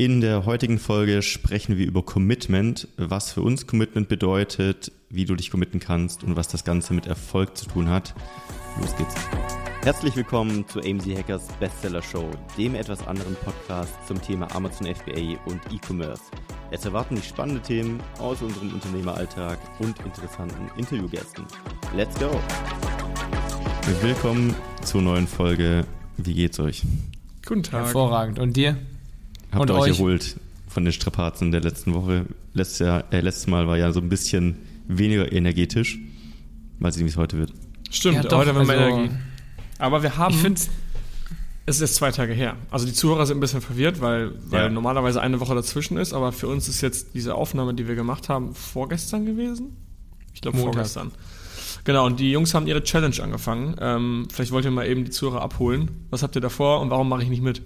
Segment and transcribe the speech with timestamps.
[0.00, 5.34] In der heutigen Folge sprechen wir über Commitment, was für uns Commitment bedeutet, wie du
[5.34, 8.14] dich committen kannst und was das Ganze mit Erfolg zu tun hat.
[8.80, 9.14] Los geht's.
[9.82, 15.38] Herzlich willkommen zu AMZ Hackers Bestseller Show, dem etwas anderen Podcast zum Thema Amazon FBA
[15.44, 16.22] und E-Commerce.
[16.70, 21.44] Es erwarten dich spannende Themen aus unserem Unternehmeralltag und interessanten Interviewgästen.
[21.94, 22.30] Let's go!
[24.00, 25.84] Willkommen zur neuen Folge.
[26.16, 26.84] Wie geht's euch?
[27.44, 27.84] Guten Tag.
[27.84, 28.38] Hervorragend.
[28.38, 28.78] Und dir?
[29.52, 29.98] Habt Und ihr euch euch?
[29.98, 30.36] erholt
[30.68, 32.26] von den Strapazen der letzten Woche?
[32.54, 34.56] Letztes, Jahr, äh, letztes Mal war ja so ein bisschen
[34.88, 35.98] weniger energetisch.
[36.78, 37.52] Mal sehen, wie es heute wird.
[37.90, 39.14] Stimmt, Ja, doch, heute haben wir also- Energie.
[39.78, 40.60] Aber wir haben, Ich finde
[41.66, 42.56] es ist jetzt zwei Tage her.
[42.70, 44.68] Also die Zuhörer sind ein bisschen verwirrt, weil, weil Ja.
[44.68, 48.28] normalerweise eine Woche dazwischen ist, aber für uns ist jetzt diese Aufnahme, die wir gemacht
[48.28, 49.76] haben, vorgestern gewesen?
[50.34, 51.10] Ich glaube vorgestern.
[51.84, 53.74] Genau, und die Jungs haben ihre Challenge angefangen.
[53.80, 55.90] Ähm, vielleicht wollt ihr mal eben die Zuhörer abholen.
[56.10, 57.62] Was habt ihr davor und warum mache ich nicht mit?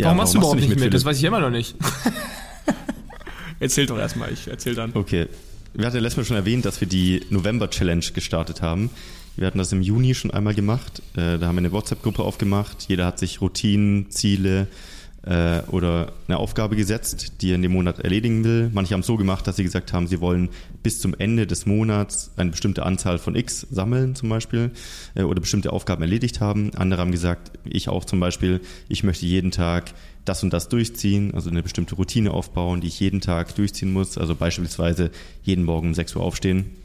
[0.00, 0.78] Ja, warum machst du überhaupt nicht mit?
[0.78, 0.92] Philipp?
[0.92, 1.74] Das weiß ich immer noch nicht.
[3.60, 4.92] Erzählt doch erstmal, ich erzähl dann.
[4.94, 5.26] Okay.
[5.74, 8.90] Wir hatten ja letztes Mal schon erwähnt, dass wir die November-Challenge gestartet haben.
[9.36, 11.00] Wir hatten das im Juni schon einmal gemacht.
[11.14, 12.86] Äh, Da haben wir eine WhatsApp-Gruppe aufgemacht.
[12.88, 14.66] Jeder hat sich Routinen, Ziele
[15.22, 18.70] äh, oder eine Aufgabe gesetzt, die er in dem Monat erledigen will.
[18.72, 20.48] Manche haben es so gemacht, dass sie gesagt haben, sie wollen
[20.82, 24.70] bis zum Ende des Monats eine bestimmte Anzahl von X sammeln zum Beispiel
[25.14, 26.74] äh, oder bestimmte Aufgaben erledigt haben.
[26.74, 29.92] Andere haben gesagt, ich auch zum Beispiel, ich möchte jeden Tag
[30.24, 34.16] das und das durchziehen, also eine bestimmte Routine aufbauen, die ich jeden Tag durchziehen muss.
[34.18, 35.10] Also beispielsweise
[35.42, 36.76] jeden Morgen um 6 Uhr aufstehen.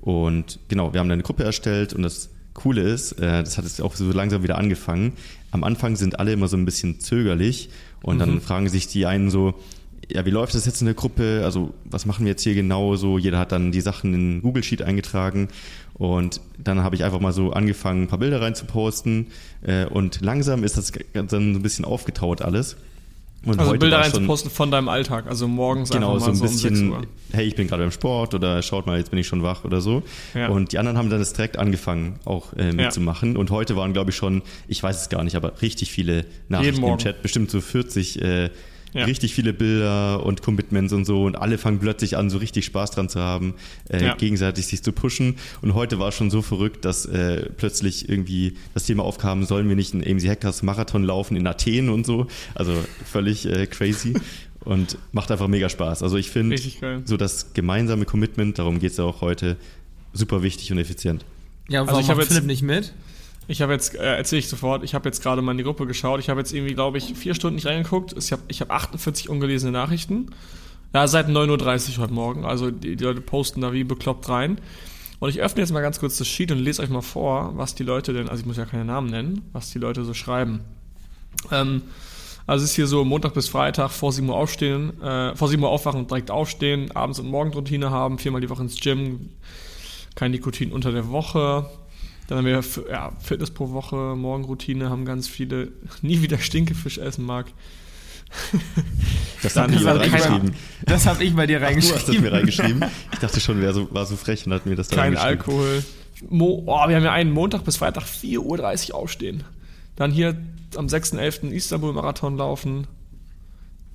[0.00, 3.80] Und genau, wir haben eine Gruppe erstellt und das Coole ist, äh, das hat jetzt
[3.80, 5.12] auch so langsam wieder angefangen.
[5.50, 7.70] Am Anfang sind alle immer so ein bisschen zögerlich
[8.02, 9.54] und dann fragen sich die einen so,
[10.12, 11.42] ja, wie läuft das jetzt in der Gruppe?
[11.44, 13.18] Also, was machen wir jetzt hier genau so?
[13.18, 15.48] Jeder hat dann die Sachen in Google Sheet eingetragen
[15.94, 19.28] und dann habe ich einfach mal so angefangen, ein paar Bilder reinzuposten
[19.62, 22.76] äh, und langsam ist das dann so ein bisschen aufgetaut alles.
[23.44, 26.36] Und Also heute Bilder reinzuposten von deinem Alltag, also morgens Genau, einfach so mal ein
[26.36, 27.02] so, um 6 bisschen, Uhr.
[27.32, 29.80] hey, ich bin gerade beim Sport oder schaut mal, jetzt bin ich schon wach oder
[29.80, 30.02] so.
[30.34, 30.48] Ja.
[30.48, 33.38] Und die anderen haben dann das direkt angefangen, auch äh, mitzumachen.
[33.38, 36.84] Und heute waren, glaube ich, schon, ich weiß es gar nicht, aber richtig viele Nachrichten
[36.84, 36.98] im.
[36.98, 38.50] Chat, bestimmt so 40, äh,
[38.92, 39.04] Ja.
[39.04, 41.24] richtig viele Bilder und Commitments und so.
[41.24, 43.54] Und alle fangen plötzlich an, so richtig Spaß dran zu haben,
[43.88, 44.14] äh, Ja.
[44.16, 45.36] gegenseitig sich zu pushen.
[45.62, 49.76] Und heute war schon so verrückt, dass äh, plötzlich irgendwie das Thema aufkam, sollen wir
[49.76, 52.26] nicht einen AMC Hackers Marathon laufen in Athen und so.
[52.54, 52.72] Also
[53.04, 54.14] völlig äh, crazy.
[54.62, 56.02] Und macht einfach mega Spaß.
[56.02, 56.54] Also ich finde,
[57.06, 59.56] so das gemeinsame Commitment, darum geht es ja auch heute,
[60.12, 61.24] super wichtig und effizient.
[61.70, 62.92] Ja, Also warum ich hab macht jetzt- Philipp nicht mit?
[63.50, 65.84] Ich habe jetzt, äh, erzähle ich sofort, ich habe jetzt gerade mal in die Gruppe
[65.84, 66.20] geschaut.
[66.20, 68.14] Ich habe jetzt irgendwie, glaube ich, vier Stunden nicht reingeguckt.
[68.16, 70.26] Ich habe ich hab 48 ungelesene Nachrichten.
[70.94, 72.44] Ja, seit 9.30 Uhr heute Morgen.
[72.44, 74.60] Also die, die Leute posten da wie bekloppt rein.
[75.18, 77.74] Und ich öffne jetzt mal ganz kurz das Sheet und lese euch mal vor, was
[77.74, 80.60] die Leute denn, also ich muss ja keine Namen nennen, was die Leute so schreiben.
[81.50, 81.82] Ähm,
[82.46, 85.60] also es ist hier so Montag bis Freitag vor 7 Uhr aufstehen, äh, vor 7
[85.60, 89.30] Uhr aufwachen und direkt aufstehen, abends und Morgenroutine haben, viermal die Woche ins Gym,
[90.14, 91.68] kein Nikotin unter der Woche.
[92.30, 97.26] Dann haben wir ja, Fitness pro Woche, Morgenroutine, haben ganz viele, nie wieder Stinkefisch essen
[97.26, 97.46] mag.
[99.42, 100.54] Das hat aber kein- reingeschrieben.
[100.84, 102.84] Das habe ich bei dir Du hast das mir reingeschrieben.
[103.10, 105.38] Ich dachte schon, wer so, war so frech und hat mir das da Kein reingeschrieben.
[105.38, 105.84] Alkohol.
[106.28, 109.42] Mo oh, wir haben ja einen Montag bis Freitag 4.30 Uhr aufstehen.
[109.96, 110.36] Dann hier
[110.76, 111.50] am 6.11.
[111.50, 112.86] Istanbul-Marathon laufen.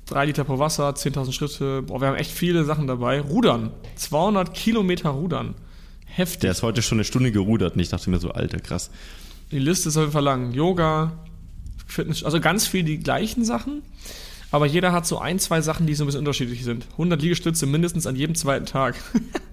[0.08, 1.84] 3 Liter pro Wasser, 10.000 Schritte.
[1.84, 3.22] Boah, wir haben echt viele Sachen dabei.
[3.22, 3.72] Rudern.
[3.96, 5.54] 200 Kilometer Rudern.
[6.16, 6.40] Heftig.
[6.40, 8.90] Der ist heute schon eine Stunde gerudert und ich dachte mir so, alter, krass.
[9.52, 10.54] Die Liste ist auf jeden Fall lang.
[10.54, 11.12] Yoga,
[11.88, 13.82] Fitness, also ganz viel die gleichen Sachen.
[14.50, 16.88] Aber jeder hat so ein, zwei Sachen, die so ein bisschen unterschiedlich sind.
[16.94, 18.96] 100 Liegestütze mindestens an jedem zweiten Tag.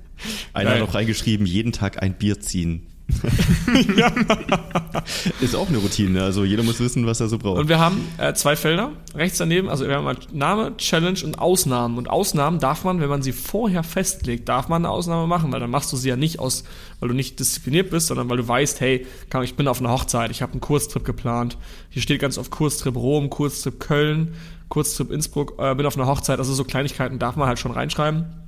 [0.53, 0.81] Einer Geil.
[0.81, 2.87] hat noch reingeschrieben, jeden Tag ein Bier ziehen.
[5.41, 7.61] Ist auch eine Routine, also jeder muss wissen, was er so braucht.
[7.61, 8.93] Und wir haben äh, zwei Felder.
[9.15, 11.99] Rechts daneben, also wir haben mal Name, Challenge und Ausnahmen.
[11.99, 15.61] Und Ausnahmen darf man, wenn man sie vorher festlegt, darf man eine Ausnahme machen, weil
[15.61, 16.65] dann machst du sie ja nicht aus,
[17.01, 19.91] weil du nicht diszipliniert bist, sondern weil du weißt, hey, komm, ich bin auf einer
[19.91, 21.57] Hochzeit, ich habe einen Kurztrip geplant.
[21.91, 24.35] Hier steht ganz oft Kurztrip Rom, Kurztrip Köln,
[24.69, 26.39] Kurztrip Innsbruck, äh, bin auf einer Hochzeit.
[26.39, 28.42] Also so Kleinigkeiten darf man halt schon reinschreiben.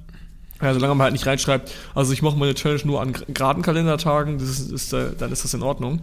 [0.63, 3.63] Ja, solange man halt nicht reinschreibt, also ich mache meine Challenge nur an ger- geraden
[3.63, 6.01] Kalendertagen, das ist, ist, äh, dann ist das in Ordnung.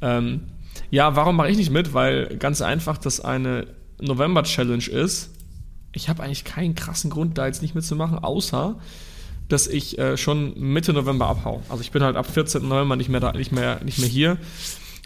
[0.00, 0.42] Ähm,
[0.90, 1.94] ja, warum mache ich nicht mit?
[1.94, 3.66] Weil ganz einfach das eine
[4.00, 5.30] November-Challenge ist.
[5.92, 8.76] Ich habe eigentlich keinen krassen Grund, da jetzt nicht mitzumachen, außer
[9.48, 11.62] dass ich äh, schon Mitte November abhau.
[11.68, 12.66] Also ich bin halt ab 14.
[12.66, 14.38] November nicht mehr da, nicht mehr, nicht mehr hier.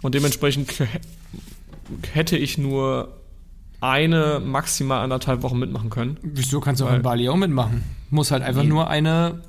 [0.03, 0.73] Und dementsprechend
[2.13, 3.20] hätte ich nur
[3.81, 6.19] eine, maximal anderthalb Wochen mitmachen können.
[6.23, 7.82] Wieso kannst du auch in Bali auch mitmachen?
[8.11, 8.69] Muss halt einfach Nee.
[8.69, 9.41] nur eine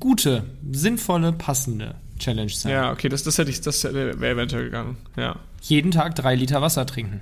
[0.00, 2.72] gute, sinnvolle, passende Challenge sein.
[2.72, 4.96] Ja, okay, das, das hätte ich, das wäre eventuell gegangen.
[5.16, 5.36] Ja.
[5.62, 7.20] Jeden Tag drei Liter Wasser trinken.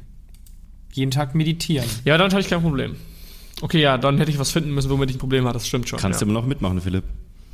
[0.93, 1.89] Jeden Tag meditieren.
[2.05, 2.97] Ja, damit habe ich kein Problem.
[3.61, 5.55] Okay, ja, dann hätte ich was finden müssen, womit ich ein Problem hatte.
[5.55, 5.99] Das stimmt schon.
[5.99, 6.25] Kannst ja.
[6.25, 7.05] du immer noch mitmachen, Philipp.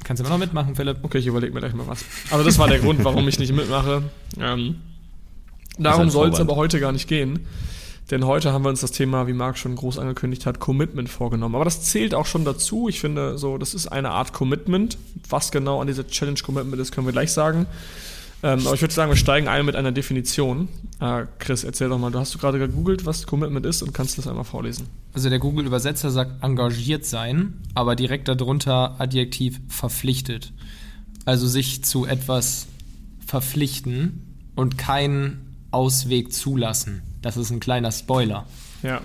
[0.05, 0.99] Kannst du immer noch mitmachen, Philipp?
[1.03, 2.05] Okay, ich überlege mir gleich mal was.
[2.31, 4.03] Aber das war der Grund, warum ich nicht mitmache.
[4.39, 4.77] Ähm,
[5.79, 7.41] darum ein soll es aber heute gar nicht gehen.
[8.11, 11.55] Denn heute haben wir uns das Thema, wie Marc schon groß angekündigt hat, Commitment vorgenommen.
[11.55, 12.89] Aber das zählt auch schon dazu.
[12.89, 14.99] Ich finde, so, das ist eine Art Commitment.
[15.29, 17.67] Was genau an dieser Challenge Commitment ist, können wir gleich sagen.
[18.43, 20.69] Ähm, aber ich würde sagen, wir steigen ein mit einer Definition.
[20.99, 24.19] Äh, Chris, erzähl doch mal, du hast du gerade gegoogelt, was Commitment ist und kannst
[24.19, 24.87] das einmal vorlesen.
[25.13, 30.53] Also der Google-Übersetzer sagt engagiert sein, aber direkt darunter Adjektiv verpflichtet.
[31.27, 32.67] Also sich zu etwas
[33.25, 34.23] verpflichten
[34.57, 37.03] und keinen Ausweg zulassen.
[37.23, 38.47] Das ist ein kleiner Spoiler.
[38.83, 39.01] Ja.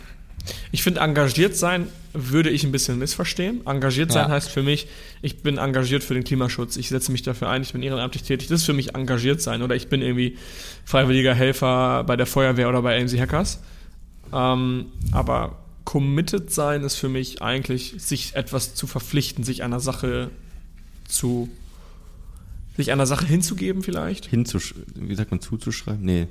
[0.71, 3.65] Ich finde, engagiert sein würde ich ein bisschen missverstehen.
[3.65, 4.33] Engagiert sein Ja.
[4.35, 4.88] heißt für mich,
[5.21, 8.47] ich bin engagiert für den Klimaschutz, ich setze mich dafür ein, ich bin ehrenamtlich tätig.
[8.47, 9.62] Das ist für mich engagiert sein.
[9.63, 10.38] Oder ich bin irgendwie
[10.85, 13.59] freiwilliger Helfer bei der Feuerwehr oder bei AMC Hackers.
[14.31, 20.29] Ähm, aber committed sein ist für mich eigentlich, sich etwas zu verpflichten, sich einer Sache
[21.07, 21.50] zu.
[22.77, 24.25] sich einer Sache hinzugeben, vielleicht.
[24.25, 26.03] Hinzusch wie sagt man, zuzuschreiben?
[26.03, 26.27] Nee.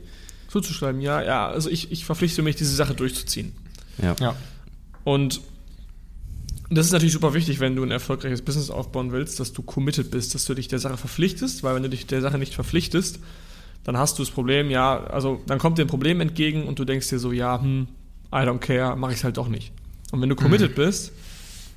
[0.54, 1.48] Zuzuschreiben, ja, ja.
[1.48, 3.52] Also ich, ich verpflichte mich, diese Sache durchzuziehen.
[4.00, 4.14] Ja.
[4.20, 4.36] Ja.
[5.02, 5.40] Und
[6.70, 10.12] das ist natürlich super wichtig, wenn du ein erfolgreiches Business aufbauen willst, dass du committed
[10.12, 13.18] bist, dass du dich der Sache verpflichtest, weil wenn du dich der Sache nicht verpflichtest,
[13.82, 16.84] dann hast du das Problem, ja, also dann kommt dir ein Problem entgegen und du
[16.84, 17.88] denkst dir so, ja, hm,
[18.32, 19.72] I don't care, mache ich es halt doch nicht.
[20.12, 21.10] Und wenn du committed bist,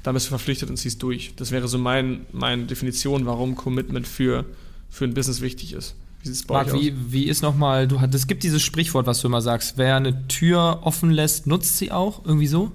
[0.04, 1.34] dann bist du verpflichtet und ziehst durch.
[1.36, 4.46] Das wäre so mein, meine Definition, warum Commitment für,
[4.88, 5.96] für ein Business wichtig ist.
[6.28, 6.82] Wie sieht es bei Marc, euch aus?
[6.82, 9.96] wie, wie ist nochmal, du hast, es gibt dieses Sprichwort, was du immer sagst, wer
[9.96, 12.72] eine Tür offen lässt, nutzt sie auch, irgendwie so?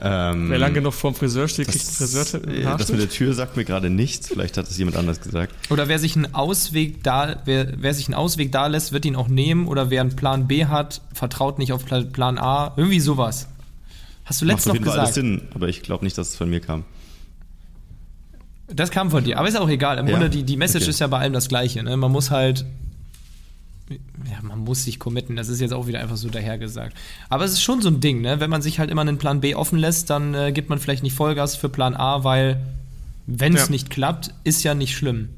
[0.00, 3.32] Ähm, Wer lange genug vorm Friseur steht, kriegt das, Friseur äh, das mit der Tür
[3.32, 4.26] sagt mir gerade nichts.
[4.26, 5.54] Vielleicht hat es jemand anders gesagt.
[5.70, 9.14] Oder wer sich einen Ausweg da, wer, wer sich einen Ausweg da lässt, wird ihn
[9.14, 9.68] auch nehmen.
[9.68, 12.74] Oder wer einen Plan B hat, vertraut nicht auf Pla- Plan A.
[12.76, 13.46] Irgendwie sowas.
[14.24, 15.26] Hast du Macht letztens auf noch jeden Fall alles gesagt?
[15.26, 16.84] Sinn, aber ich glaube nicht, dass es von mir kam.
[18.68, 19.98] Das kam von dir, aber ist auch egal.
[19.98, 20.90] Im Ja, Grunde, die, die Message okay.
[20.90, 21.82] ist ja bei allem das Gleiche.
[21.82, 21.96] Ne?
[21.96, 22.64] Man muss halt,
[23.90, 25.36] ja, man muss sich committen.
[25.36, 26.96] Das ist jetzt auch wieder einfach so dahergesagt.
[27.28, 28.40] Aber es ist schon so ein Ding, ne?
[28.40, 31.02] Wenn man sich halt immer einen Plan B offen lässt, dann äh, gibt man vielleicht
[31.02, 32.58] nicht Vollgas für Plan A, weil
[33.26, 33.70] wenn es Ja.
[33.70, 35.28] nicht klappt, ist ja nicht schlimm.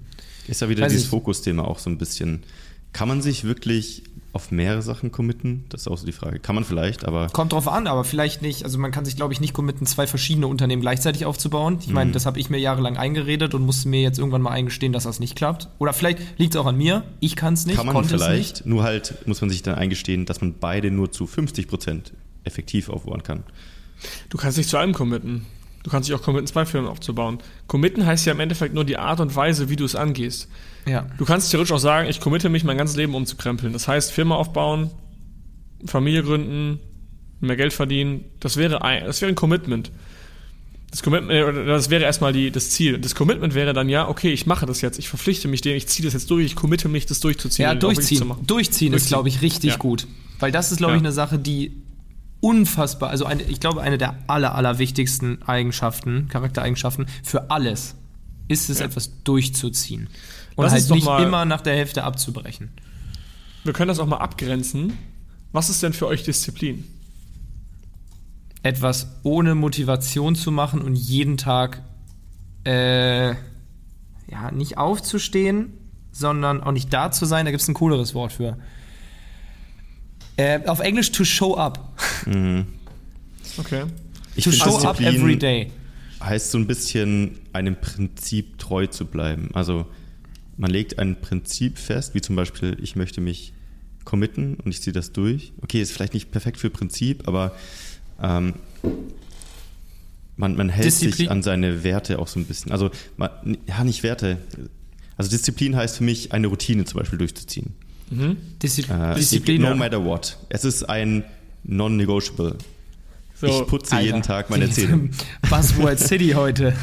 [0.47, 1.09] Ist ja wieder Weiß dieses.
[1.09, 2.45] Fokusthema auch so ein bisschen.
[2.93, 4.05] Kann man sich wirklich
[4.37, 5.65] auf mehrere Sachen committen?
[5.71, 6.39] Das ist auch so die Frage.
[6.39, 8.63] Kann man vielleicht, aber Kommt drauf an, aber vielleicht nicht.
[8.65, 11.79] Also man kann sich, glaube ich, nicht committen, zwei verschiedene Unternehmen gleichzeitig aufzubauen.
[11.81, 11.95] Ich Mhm.
[11.95, 15.03] meine, das habe ich mir jahrelang eingeredet und musste mir jetzt irgendwann mal eingestehen, dass
[15.05, 15.69] das nicht klappt.
[15.79, 17.03] Oder vielleicht liegt es auch an mir.
[17.21, 18.65] Ich kann es nicht, kann man vielleicht.
[18.67, 22.13] Nur halt muss man sich dann eingestehen, dass man beide nur zu 50 Prozent
[22.45, 23.43] effektiv aufbauen kann.
[24.29, 25.47] Du kannst dich zu allem committen.
[25.83, 27.39] Du kannst dich auch committen, zwei Firmen aufzubauen.
[27.69, 30.49] Committen heißt ja im Endeffekt nur die Art und Weise, wie du es angehst.
[30.87, 31.07] Ja.
[31.19, 33.73] Du kannst theoretisch auch sagen, ich committe mich, mein ganzes Leben umzukrempeln.
[33.73, 34.91] Das heißt, Firma aufbauen,
[35.85, 36.79] Familie gründen,
[37.41, 38.25] mehr Geld verdienen.
[38.41, 39.91] Das wäre ein, das wäre ein Commitment.
[40.91, 42.99] Das Commitment, äh, das wäre erstmal die, das Ziel.
[42.99, 45.89] Das Commitment wäre dann ja, okay, ich mache das jetzt, ich verpflichte mich dem, ich
[45.89, 47.65] ziehe das jetzt durch, ich committe mich, das durchzuziehen.
[47.65, 48.27] Ja, durchziehen.
[48.27, 48.47] machen.
[48.47, 49.09] Durchziehen ist, Durchziehen.
[49.09, 49.77] glaube ich, richtig Ja.
[49.77, 50.07] gut.
[50.39, 50.97] Weil das ist, glaube Ja.
[50.99, 51.73] ich, eine Sache, die
[52.41, 57.97] unfassbar, also eine, ich glaube, eine der aller, aller wichtigsten Eigenschaften, Charaktereigenschaften für alles
[58.49, 58.85] ist es, Ja.
[58.87, 60.09] etwas durchzuziehen.
[60.57, 62.71] Und uns halt doch nicht mal- immer nach der Hälfte abzubrechen.
[63.65, 64.93] Wir können das auch mal abgrenzen.
[65.53, 66.85] Was ist denn für euch Disziplin?
[68.63, 71.83] etwas ohne Motivation zu machen und jeden Tag
[72.65, 75.73] äh, ja, nicht aufzustehen,
[76.11, 78.59] sondern auch nicht da zu sein, da gibt es ein cooleres Wort für.
[80.37, 81.97] Äh, auf Englisch to show up.
[83.57, 83.85] Okay.
[84.35, 85.71] Ich to show up Disziplin every day.
[86.21, 89.51] heißt so ein bisschen einem Prinzip treu zu bleiben.
[89.55, 89.87] Also
[90.57, 93.53] man legt ein Prinzip fest, wie zum Beispiel, ich möchte mich
[94.05, 95.53] committen und ich ziehe das durch.
[95.63, 97.55] Okay, ist vielleicht nicht perfekt für Prinzip, aber
[98.23, 98.55] ähm,
[100.37, 102.73] man, man hält Disziplin- sich an seine Werte auch so ein bisschen.
[102.73, 103.31] Also, man,
[103.67, 104.39] ja, nicht Werte.
[105.17, 107.75] Also Disziplin heißt für mich, eine Routine zum Beispiel durchzuziehen.
[108.63, 109.63] Diszi Äh, Disziplin.
[109.63, 110.37] No matter what.
[110.51, 111.25] Es ist ein
[111.65, 112.57] non-negotiable.
[113.35, 114.27] So, ich putze jeden Alter.
[114.29, 115.11] Tag meine Zähne.
[115.51, 116.75] Buzzword City heute.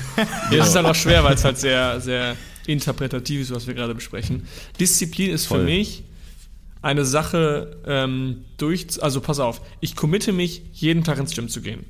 [0.52, 2.36] Ja, es ist dann auch schwer, weil es halt sehr, sehr
[2.68, 4.48] interpretativ ist, was wir gerade besprechen.
[4.80, 5.66] Disziplin ist für Voll.
[5.66, 6.04] mich
[6.82, 11.62] eine Sache ähm, durch, also pass auf, ich committe mich, jeden Tag ins Gym zu
[11.62, 11.86] gehen.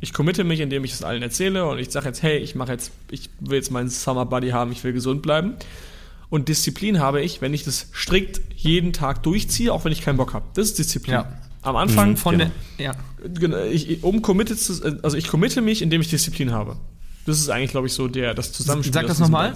[0.00, 2.72] Ich committe mich, indem ich es allen erzähle und ich sage jetzt, hey, ich mache
[2.72, 5.54] jetzt, ich will jetzt meinen Summer Buddy haben, ich will gesund bleiben.
[6.28, 10.16] Und Disziplin habe ich, wenn ich das strikt jeden Tag durchziehe, auch wenn ich keinen
[10.18, 10.44] Bock habe.
[10.54, 11.14] Das ist Disziplin.
[11.14, 11.38] Ja.
[11.62, 12.50] Am Anfang Mhm, Von Genau.
[12.78, 13.64] der, ja.
[13.70, 16.76] Ich- um committed zu, also ich committe mich, indem ich Disziplin habe.
[17.26, 18.92] Das ist eigentlich, glaube ich, so der, das Zusammenspiel.
[18.92, 19.52] Sag das nochmal.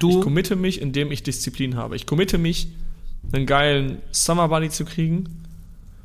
[0.00, 1.94] Ich committe mich, indem ich Disziplin habe.
[1.96, 2.68] Ich committe mich,
[3.32, 5.42] einen geilen Summer Buddy zu kriegen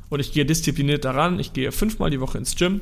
[0.10, 1.40] und ich gehe diszipliniert daran.
[1.40, 2.82] Ich gehe fünfmal die Woche ins Gym.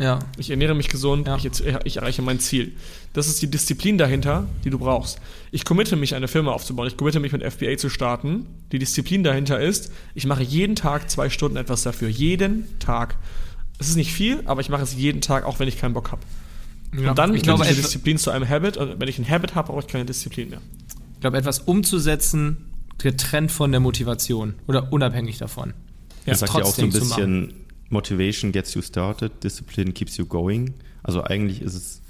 [0.00, 0.20] Ja.
[0.36, 1.36] Ich ernähre mich gesund, Ja.
[1.36, 1.44] ich,
[1.84, 2.72] ich erreiche mein Ziel.
[3.14, 5.18] Das ist die Disziplin dahinter, die du brauchst.
[5.50, 6.86] Ich committe mich, eine Firma aufzubauen.
[6.86, 8.46] Ich committe mich mit FBA zu starten.
[8.70, 12.08] Die Disziplin dahinter ist, ich mache jeden Tag zwei Stunden etwas dafür.
[12.08, 13.16] Jeden Tag.
[13.80, 16.12] Es ist nicht viel, aber ich mache es jeden Tag, auch wenn ich keinen Bock
[16.12, 16.22] habe.
[16.96, 17.10] Ja.
[17.10, 18.76] Und dann ich glaube, etwa- Disziplin zu einem Habit.
[18.76, 20.60] Und wenn ich ein Habit habe, brauche ich keine Disziplin mehr.
[21.14, 22.56] ich glaube, etwas umzusetzen,
[22.98, 25.74] getrennt von der Motivation oder unabhängig davon.
[26.26, 27.54] Ja, das sagt ja auch so ein bisschen,
[27.90, 30.74] Motivation gets you started, Discipline keeps you going.
[31.02, 32.00] Also eigentlich ist es,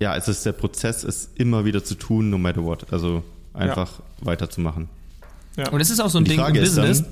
[0.00, 2.92] ja, es ist der Prozess, es immer wieder zu tun, no matter what.
[2.92, 4.88] Also einfach weiterzumachen.
[5.56, 5.68] Ja.
[5.70, 7.08] Und es ist auch so ein Ding Frage im ist dann- Business.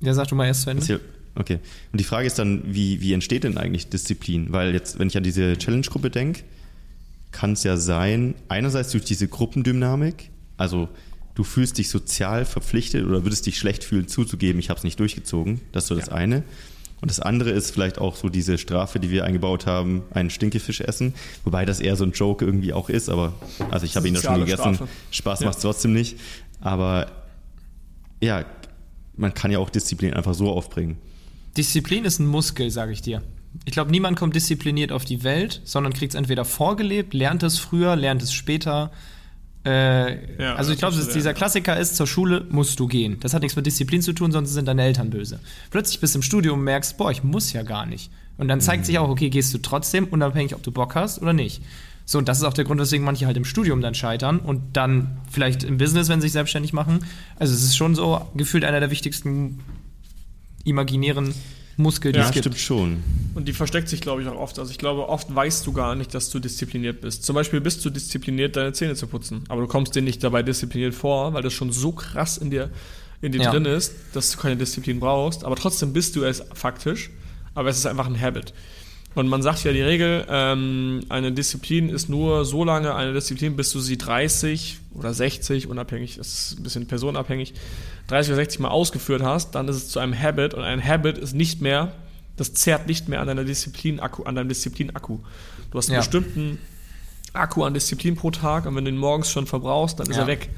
[0.00, 1.00] ja, sag du mal erst zu Ende.
[1.34, 1.58] Okay.
[1.92, 4.52] Und die Frage ist dann, wie, wie entsteht denn eigentlich Disziplin?
[4.52, 6.42] Weil jetzt, wenn ich an diese Challenge-Gruppe denke,
[7.30, 10.88] kann es ja sein, einerseits durch diese Gruppendynamik, also
[11.34, 14.98] du fühlst dich sozial verpflichtet oder würdest dich schlecht fühlen, zuzugeben, ich habe es nicht
[14.98, 15.60] durchgezogen.
[15.72, 16.42] Das ist so das eine.
[17.00, 20.82] Und das andere ist vielleicht auch so diese Strafe, die wir eingebaut haben, einen Stinkefisch
[20.82, 21.14] essen.
[21.44, 23.32] Wobei das eher so ein Joke irgendwie auch ist, aber
[23.70, 24.74] also ich habe ihn ja schon gegessen.
[24.74, 24.88] Strafe.
[25.10, 25.46] Spaß Ja.
[25.46, 26.18] macht trotzdem nicht.
[26.60, 27.10] Aber
[28.20, 28.44] ja,
[29.16, 30.98] man kann ja auch Disziplin einfach so aufbringen.
[31.56, 33.22] Disziplin ist ein Muskel, sage ich dir.
[33.64, 37.58] Ich glaube, niemand kommt diszipliniert auf die Welt, sondern kriegt es entweder vorgelebt, lernt es
[37.58, 38.92] früher, lernt es später.
[39.64, 41.34] Äh, Ja, also ich glaube, dieser.
[41.34, 43.18] Klassiker ist, zur Schule musst du gehen.
[43.20, 45.40] Das hat nichts mit Disziplin zu tun, sonst sind deine Eltern böse.
[45.70, 48.10] Plötzlich bist du im Studium und merkst, boah, ich muss ja gar nicht.
[48.38, 51.32] Und dann zeigt sich auch, okay, gehst du trotzdem, unabhängig, ob du Bock hast oder
[51.34, 51.60] nicht.
[52.06, 54.76] So, und das ist auch der Grund, weswegen manche halt im Studium dann scheitern und
[54.76, 57.04] dann vielleicht im Business, wenn sie sich selbstständig machen.
[57.36, 59.60] Also es ist schon so gefühlt einer der wichtigsten
[60.64, 61.34] imaginären
[61.76, 62.44] Muskel, die Ja, es gibt.
[62.44, 63.02] stimmt schon.
[63.34, 64.58] Und die versteckt sich, glaube ich, auch oft.
[64.58, 67.24] Also ich glaube, oft weißt du gar nicht, dass du diszipliniert bist.
[67.24, 69.44] Zum Beispiel bist du diszipliniert, deine Zähne zu putzen.
[69.48, 72.70] Aber du kommst dir nicht dabei diszipliniert vor, weil das schon so krass in dir,
[73.22, 73.50] in dir Ja.
[73.52, 75.44] drin ist, dass du keine Disziplin brauchst.
[75.44, 77.10] Aber trotzdem bist du es faktisch.
[77.54, 78.52] Aber es ist einfach ein Habit.
[79.16, 83.56] Und man sagt ja die Regel, ähm, eine Disziplin ist nur so lange eine Disziplin,
[83.56, 87.54] bis du sie 30 oder 60, unabhängig, das ist ein bisschen personenabhängig,
[88.06, 91.18] 30 oder 60 Mal ausgeführt hast, dann ist es zu einem Habit und ein Habit
[91.18, 91.92] ist nicht mehr,
[92.36, 95.18] das zerrt nicht mehr an deiner Disziplin-Akku, an deinem Disziplin-Akku.
[95.72, 96.00] Du hast einen Ja.
[96.00, 96.58] bestimmten
[97.32, 100.22] Akku an Disziplin pro Tag und wenn du ihn morgens schon verbrauchst, dann ist Ja.
[100.22, 100.50] er weg.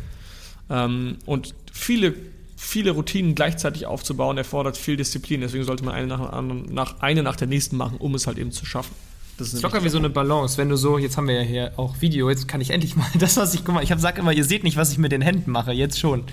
[0.71, 2.15] Ähm, und viele,
[2.63, 5.41] viele Routinen gleichzeitig aufzubauen, erfordert viel Disziplin.
[5.41, 8.39] Deswegen sollte man eine nach, anderen- nach, eine nach der nächsten machen, um es halt
[8.39, 8.95] eben zu schaffen.
[9.39, 10.59] Das ist ist locker wie so eine Balance.
[10.59, 13.07] Wenn du so, jetzt haben wir ja hier auch Video, jetzt kann ich endlich mal
[13.19, 15.11] das, was ich, guck mal, ich hab, sag immer, ihr seht nicht, was ich mit
[15.13, 16.25] den Händen mache, jetzt schon.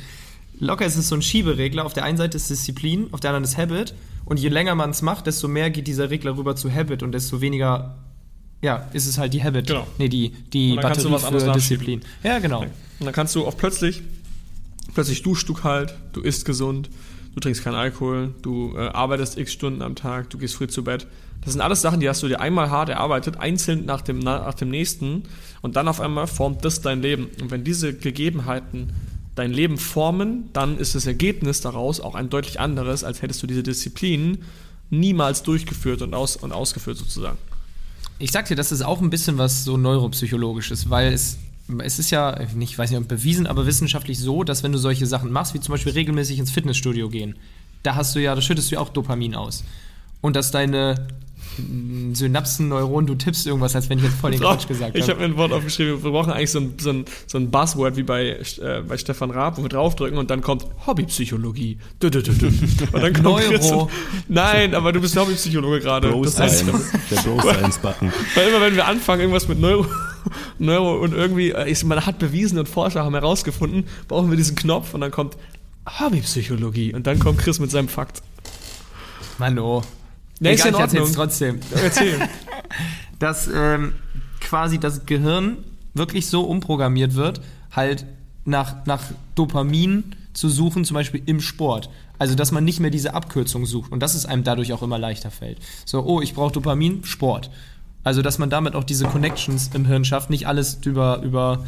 [0.60, 1.86] Locker ist es so ein Schieberegler.
[1.86, 3.94] Auf der einen Seite ist Disziplin, auf der anderen ist Habit.
[4.26, 7.14] Und je länger man es macht, desto mehr geht dieser Regler rüber zu Habit und
[7.14, 7.96] desto weniger,
[8.62, 9.68] ja, ist es halt die Habit.
[9.68, 9.88] Genau.
[9.98, 11.54] Nee, die, die Und dann kannst du Batterie was anderes für.
[11.54, 12.02] Disziplin.
[12.24, 12.62] Ja, genau.
[12.64, 14.02] Und dann kannst du auch plötzlich,
[14.94, 16.90] plötzlich duschst du kalt, du isst gesund,
[17.34, 20.84] du trinkst keinen Alkohol, du äh, arbeitest x Stunden am Tag, du gehst früh zu
[20.84, 21.08] Bett.
[21.42, 24.54] Das sind alles Sachen, die hast du dir einmal hart erarbeitet, einzeln nach dem, nach
[24.54, 25.24] dem nächsten
[25.62, 27.28] und dann auf einmal formt das dein Leben.
[27.42, 28.92] Und wenn diese Gegebenheiten
[29.36, 33.48] dein Leben formen, dann ist das Ergebnis daraus auch ein deutlich anderes, als hättest du
[33.48, 34.40] diese Disziplin
[34.90, 37.38] niemals durchgeführt und, aus, und ausgeführt sozusagen.
[38.18, 41.38] Ich sag dir, das ist auch ein bisschen was so neuropsychologisches, weil es,
[41.80, 45.32] es ist ja, ich weiß nicht, bewiesen, aber wissenschaftlich so, dass wenn du solche Sachen
[45.32, 47.36] machst, wie zum Beispiel regelmäßig ins Fitnessstudio gehen,
[47.84, 49.64] da hast du ja, da schüttest du ja auch Dopamin aus.
[50.22, 51.08] Und dass deine
[52.14, 55.14] Synapsen, Neuronen, du tippst irgendwas, als wenn ich jetzt voll den Quatsch gesagt ich habe.
[55.14, 57.96] habe mir ein Wort aufgeschrieben, wir brauchen eigentlich so ein, so ein, so ein Buzzword
[57.98, 58.30] wie bei,
[58.62, 61.78] äh, bei Stefan Raab, wo wir draufdrücken und dann kommt Hobbypsychologie.
[62.02, 62.16] Und
[63.04, 63.40] dann kommt Neuro.
[63.40, 63.90] Chris und-
[64.28, 66.12] Nein, aber du bist Hobbypsychologe gerade.
[66.24, 68.12] Das heißt, der Bro Science Button.
[68.36, 69.86] weil immer wenn wir anfangen, irgendwas mit Neuro,
[70.60, 74.56] Neuro und irgendwie, äh, ist, man hat bewiesen und Forscher haben herausgefunden, brauchen wir diesen
[74.56, 75.38] Knopf und dann kommt
[76.00, 78.22] Hobbypsychologie und dann kommt Chris mit seinem Fakt.
[79.38, 79.82] Mann, oh.
[80.40, 81.16] Ja, ist in ich erzähl's Ordnung.
[81.16, 81.60] trotzdem.
[81.84, 82.20] Erzähl.
[83.20, 83.94] dass ähm,
[84.40, 85.58] quasi das Gehirn
[85.94, 87.42] wirklich so umprogrammiert wird,
[87.72, 88.06] halt
[88.46, 89.04] nach, nach
[89.36, 91.90] Dopamin zu suchen, zum Beispiel im Sport.
[92.18, 94.98] Also, dass man nicht mehr diese Abkürzung sucht und dass es einem dadurch auch immer
[94.98, 95.60] leichter fällt.
[95.86, 97.50] So, oh, ich brauche Dopamin, Sport.
[98.04, 101.66] Also, dass man damit auch diese Connections im Hirn schafft, nicht alles über, über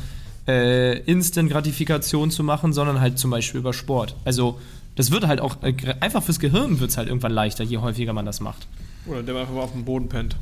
[0.47, 4.15] äh, Instant-Gratifikation zu machen, sondern halt zum Beispiel über Sport.
[4.25, 4.59] Also,
[4.95, 8.13] das wird halt auch, äh, einfach fürs Gehirn wird es halt irgendwann leichter, je häufiger
[8.13, 8.67] man das macht.
[9.05, 10.35] Oder der einfach mal auf dem Boden pennt.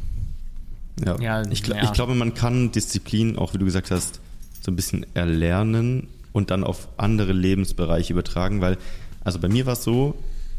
[1.06, 1.20] Ja.
[1.20, 1.84] Ja, ich, gl- ja.
[1.84, 4.20] ich glaube, man kann Disziplin, auch wie du gesagt hast,
[4.62, 8.78] so ein bisschen erlernen und dann auf andere Lebensbereiche übertragen, weil,
[9.24, 10.16] also bei mir war es so,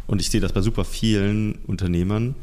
[0.07, 2.35] und ich sehe das bei super vielen Unternehmern,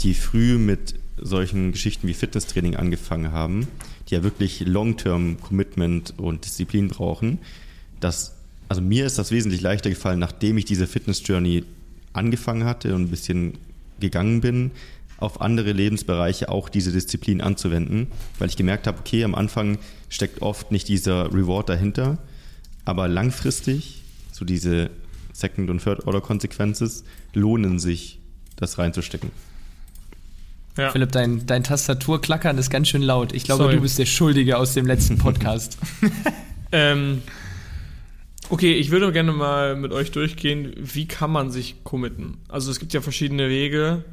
[0.00, 3.68] die früh mit solchen Geschichten wie Fitnesstraining angefangen haben,
[4.08, 7.38] die ja wirklich Long-Term-Commitment und Disziplin brauchen,
[8.00, 8.34] dass,
[8.70, 11.64] also mir ist das wesentlich leichter gefallen, nachdem ich diese Fitness-Journey
[12.12, 13.54] angefangen hatte und ein bisschen
[13.98, 14.70] gegangen bin,
[15.18, 18.06] auf andere Lebensbereiche auch diese Disziplin anzuwenden,
[18.38, 22.18] weil ich gemerkt habe, okay, am Anfang steckt oft nicht dieser Reward dahinter,
[22.84, 24.90] aber langfristig, so diese
[25.32, 27.02] Second- und Third-Order-Consequences,
[27.34, 28.20] lohnen sich,
[28.54, 29.32] das reinzustecken.
[30.76, 30.92] Ja.
[30.92, 33.32] Philipp, dein, dein Tastaturklackern ist ganz schön laut.
[33.32, 33.74] Ich glaube, Sorry.
[33.74, 35.76] du bist der Schuldige aus dem letzten Podcast.
[36.70, 37.22] Ähm,
[38.50, 42.38] okay, ich würde gerne mal mit euch durchgehen, wie kann man sich committen?
[42.48, 44.04] Also es gibt ja verschiedene Wege,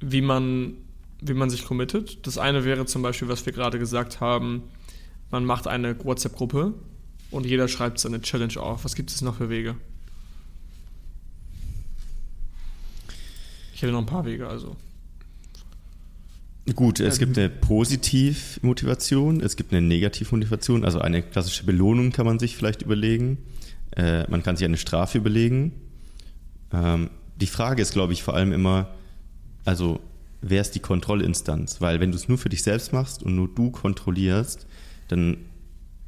[0.00, 0.74] wie man,
[1.20, 2.26] wie man sich committet.
[2.26, 4.64] Das eine wäre zum Beispiel, was wir gerade gesagt haben,
[5.30, 6.74] man macht eine WhatsApp-Gruppe
[7.30, 8.84] und jeder schreibt seine Challenge auf.
[8.84, 9.76] Was gibt es noch für Wege?
[13.74, 14.76] Ich hätte noch ein paar Wege, also.
[16.74, 22.38] Gut, es gibt eine Positivmotivation, es gibt eine Negativmotivation, also eine klassische Belohnung kann man
[22.38, 23.36] sich vielleicht überlegen.
[23.96, 25.72] Äh, man kann sich eine Strafe überlegen.
[26.72, 28.94] Ähm, die Frage ist, glaube ich, vor allem immer,
[29.66, 30.00] also
[30.40, 31.82] wer ist die Kontrollinstanz?
[31.82, 34.66] Weil wenn du es nur für dich selbst machst und nur du kontrollierst,
[35.08, 35.36] dann,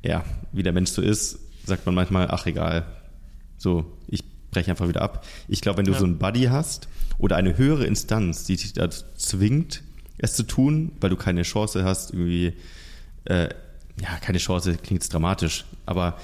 [0.03, 2.87] ja, wie der Mensch so ist, sagt man manchmal, ach egal,
[3.59, 5.25] so, ich breche einfach wieder ab.
[5.49, 5.99] Ich glaube, wenn du Ja.
[5.99, 9.83] so einen Buddy hast oder eine höhere Instanz, die dich dazu zwingt,
[10.19, 12.55] es zu tun, weil du keine Chance hast, irgendwie,
[13.25, 13.49] äh,
[14.01, 16.19] ja, keine Chance, klingt jetzt dramatisch, aber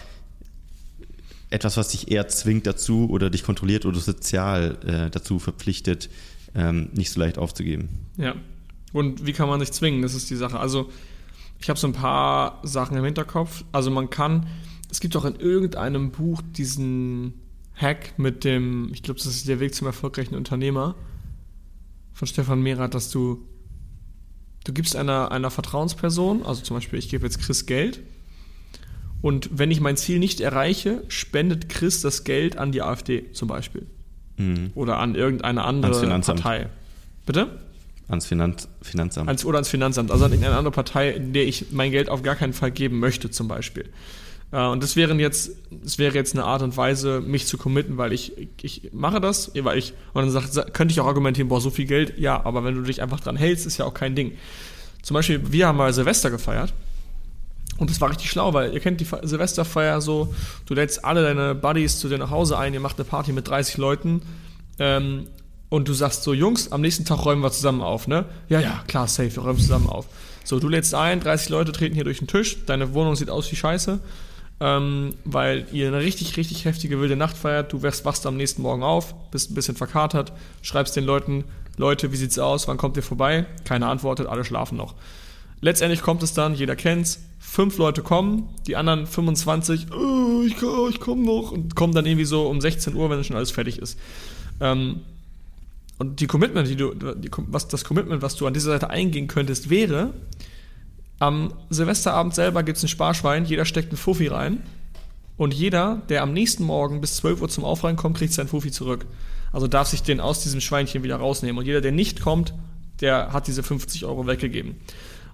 [1.50, 6.08] etwas, was dich eher zwingt dazu oder dich kontrolliert oder sozial äh, dazu verpflichtet,
[6.54, 7.88] ähm, nicht so leicht aufzugeben.
[8.16, 8.34] Ja.
[8.92, 10.02] Und wie kann man sich zwingen?
[10.02, 10.58] Das ist die Sache.
[10.58, 10.90] Also,
[11.60, 13.64] ich habe so ein paar Sachen im Hinterkopf.
[13.72, 14.46] Also, man kann,
[14.90, 17.34] es gibt auch in irgendeinem Buch diesen
[17.74, 20.94] Hack mit dem, ich glaube, das ist der Weg zum erfolgreichen Unternehmer
[22.12, 23.46] von Stefan Mehrath, dass du,
[24.64, 28.00] du gibst einer, einer Vertrauensperson, also zum Beispiel, ich gebe jetzt Chris Geld.
[29.20, 33.48] Und wenn ich mein Ziel nicht erreiche, spendet Chris das Geld an die AfD zum
[33.48, 33.86] Beispiel.
[34.36, 34.72] Mhm.
[34.74, 36.20] Oder an irgendeine andere.
[36.20, 36.68] Partei.
[37.24, 37.58] Bitte?
[38.08, 39.28] Ans Finanz Finanzamt.
[39.28, 42.22] Ans, oder ans Finanzamt, also an irgendeine andere Partei, in der ich mein Geld auf
[42.22, 43.88] gar keinen Fall geben möchte, zum Beispiel.
[44.52, 47.96] Äh, und das wären jetzt, das wäre jetzt eine Art und Weise, mich zu committen,
[47.96, 51.48] weil ich, ich mache das, weil ich, und dann sagt, sa- könnte ich auch argumentieren,
[51.48, 53.94] boah, so viel Geld, ja, aber wenn du dich einfach dran hältst, ist ja auch
[53.94, 54.32] kein Ding.
[55.02, 56.72] Zum Beispiel, wir haben mal Silvester gefeiert.
[57.78, 60.32] Und das war richtig schlau, weil ihr kennt die Fe- Silvesterfeier so,
[60.66, 63.48] du lädst alle deine Buddies zu dir nach Hause ein, ihr macht eine Party mit
[63.48, 64.22] 30 Leuten
[64.78, 65.26] ähm,
[65.70, 68.26] und du sagst so, Jungs, am nächsten Tag räumen wir zusammen auf, ne?
[68.50, 70.06] Ja, ja, klar, safe, wir räumen zusammen auf.
[70.44, 73.50] So, du lädst ein, 30 Leute treten hier durch den Tisch, deine Wohnung sieht aus
[73.50, 73.98] wie Scheiße,
[74.64, 78.62] ähm, weil ihr eine richtig, richtig heftige wilde Nacht feiert, du wachst, wachst am nächsten
[78.62, 81.42] Morgen auf, bist ein bisschen verkatert, schreibst den Leuten,
[81.76, 83.44] Leute, wie sieht's aus, wann kommt ihr vorbei?
[83.64, 84.94] Keiner antwortet, alle schlafen noch.
[85.60, 90.90] Letztendlich kommt es dann, jeder kennt's, fünf Leute kommen, die anderen 25, oh, ich, komm-
[90.90, 93.78] ich komme noch und kommen dann irgendwie so um 16 Uhr, wenn schon alles fertig
[93.78, 93.98] ist.
[94.60, 95.00] Ähm,
[95.98, 99.26] und die Commitment, die du, die, was, das Commitment, was du an dieser Seite eingehen
[99.26, 100.12] könntest, wäre,
[101.22, 104.60] am Silvesterabend selber gibt's ein Sparschwein, jeder steckt einen Fuffi rein
[105.36, 108.72] und jeder, der am nächsten Morgen bis 12 Uhr zum Aufräumen kommt, kriegt seinen Fuffi
[108.72, 109.06] zurück.
[109.52, 111.58] Also darf sich den aus diesem Schweinchen wieder rausnehmen.
[111.58, 112.54] Und jeder, der nicht kommt,
[113.00, 114.74] der hat diese 50 Euro weggegeben.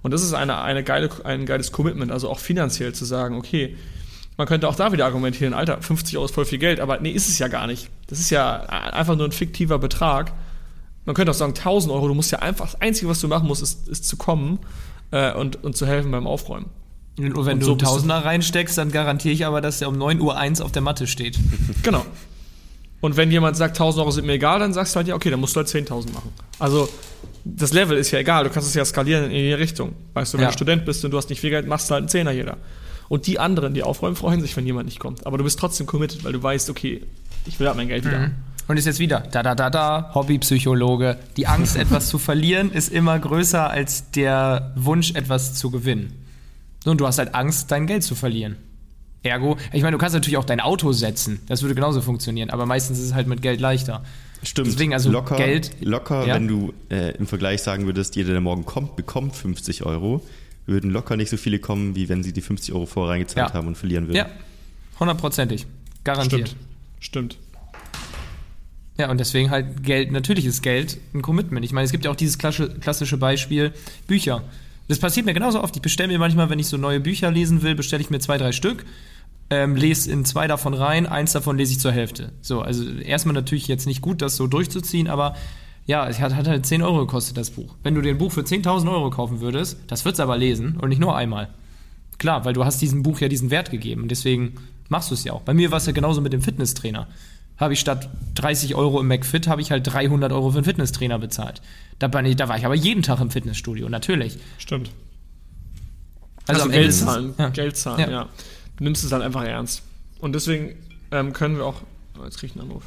[0.03, 3.75] Und das ist eine, eine geile, ein geiles Commitment, also auch finanziell zu sagen, okay,
[4.37, 7.09] man könnte auch da wieder argumentieren, Alter, 50 Euro ist voll viel Geld, aber nee,
[7.09, 7.89] ist es ja gar nicht.
[8.05, 10.33] Das ist ja einfach nur ein fiktiver Betrag.
[11.05, 13.47] Man könnte auch sagen, 1000 Euro, du musst ja einfach, das Einzige, was du machen
[13.47, 14.59] musst, ist, ist zu kommen
[15.11, 16.67] äh, und, und zu helfen beim Aufräumen.
[17.17, 20.59] Und wenn Und du so Tausender reinsteckst, dann garantiere ich aber, dass er um 9.01
[20.59, 21.37] Uhr auf der Matte steht.
[21.83, 22.05] Genau.
[23.01, 25.29] Und wenn jemand sagt, 1000 Euro sind mir egal, dann sagst du halt, ja, okay,
[25.29, 26.33] dann musst du halt 10.000 machen.
[26.59, 26.89] Also,
[27.45, 29.93] das Level ist ja egal, du kannst es ja skalieren in die Richtung.
[30.13, 30.49] Weißt du, wenn Ja.
[30.49, 32.57] du Student bist und du hast nicht viel Geld, machst du halt einen Zehner jeder.
[33.07, 35.25] Und die anderen, die aufräumen, freuen sich, wenn jemand nicht kommt.
[35.25, 37.01] Aber du bist trotzdem committed, weil du weißt, okay,
[37.45, 38.19] ich will halt mein Geld wieder.
[38.19, 38.35] haben.
[38.69, 41.17] Und ist jetzt wieder, da, da, da, da, Hobbypsychologe.
[41.37, 46.13] Die Angst, etwas zu verlieren, ist immer größer als der Wunsch, etwas zu gewinnen.
[46.83, 48.57] So, und du hast halt Angst, dein Geld zu verlieren.
[49.23, 51.39] Ergo, ich meine, du kannst natürlich auch dein Auto setzen.
[51.47, 54.03] Das würde genauso funktionieren, aber meistens ist es halt mit Geld leichter.
[54.43, 54.67] Stimmt.
[54.67, 56.35] Deswegen, also locker, Geld- locker Ja.
[56.35, 60.23] wenn du äh, im Vergleich sagen würdest, jeder, der morgen kommt, bekommt 50 Euro,
[60.67, 63.53] würden locker nicht so viele kommen, wie wenn sie die 50 Euro vorher reingezahlt Ja.
[63.55, 64.15] haben und verlieren würden.
[64.17, 64.27] Ja,
[64.99, 65.65] hundertprozentig.
[66.03, 66.49] Garantiert.
[66.99, 67.33] Stimmt.
[67.33, 67.37] Stimmt.
[68.99, 71.65] Ja, und deswegen halt Geld, natürlich ist Geld ein Commitment.
[71.65, 73.71] Ich meine, es gibt ja auch dieses klassische, Beispiel
[74.07, 74.43] Bücher.
[74.89, 75.73] Das passiert mir genauso oft.
[75.73, 78.37] Ich bestelle mir manchmal, wenn ich so neue Bücher lesen will, bestelle ich mir zwei,
[78.37, 78.85] drei Stück,
[79.51, 82.33] ähm, lese in zwei davon rein, eins davon lese ich zur Hälfte.
[82.41, 85.33] So, also erstmal natürlich jetzt nicht gut, das so durchzuziehen, aber
[85.85, 87.75] ja, es hat, hat halt 10 Euro gekostet, das Buch.
[87.83, 90.75] Wenn du dir ein Buch für 10.000 Euro kaufen würdest, das würdest du aber lesen
[90.75, 91.47] und nicht nur einmal.
[92.17, 94.09] Klar, weil du hast diesem Buch ja diesen Wert gegeben.
[94.09, 94.55] Deswegen
[94.89, 95.41] machst du es ja auch.
[95.43, 97.07] Bei mir war es ja genauso mit dem Fitnesstrainer.
[97.59, 101.19] Habe ich statt 30 Euro im McFit, habe ich halt 300 Euro für einen Fitnesstrainer
[101.19, 101.61] bezahlt.
[101.99, 104.37] Da, war ich, da war ich aber jeden Tag im Fitnessstudio, natürlich.
[104.57, 104.91] Stimmt.
[106.47, 107.33] Also, Also, Geld zahlen.
[107.37, 107.49] ja.
[107.49, 108.09] Geld zahlen, Ja.
[108.09, 108.29] ja.
[108.77, 109.81] Du nimmst es halt einfach ernst.
[110.19, 110.75] Und deswegen
[111.11, 111.81] ähm, können wir auch.
[112.19, 112.83] Oh, jetzt krieg ich einen Anruf.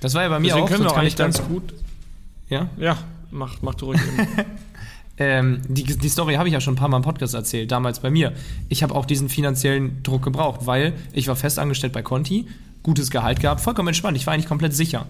[0.00, 0.68] Das war ja bei mir Deswegen auch.
[0.68, 1.74] können wir auch kann eigentlich ganz gut.
[2.48, 2.68] Ja?
[2.76, 2.98] Ja,
[3.30, 4.00] mach, mach du ruhig.
[4.00, 4.26] eben.
[5.16, 8.00] Ähm, die, die Story habe ich ja schon ein paar Mal im Podcast erzählt, damals
[8.00, 8.32] bei mir.
[8.68, 12.46] Ich habe auch diesen finanziellen Druck gebraucht, weil ich war festangestellt bei Conti,
[12.84, 14.16] gutes Gehalt gehabt, vollkommen entspannt.
[14.16, 15.06] Ich war eigentlich komplett sicher.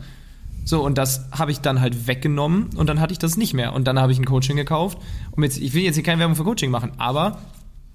[0.65, 3.75] So, und das habe ich dann halt weggenommen und dann hatte ich das nicht mehr.
[3.75, 4.97] Und dann habe ich ein Coaching gekauft.
[5.33, 7.39] Und jetzt, ich will jetzt hier keine Werbung für Coaching machen, aber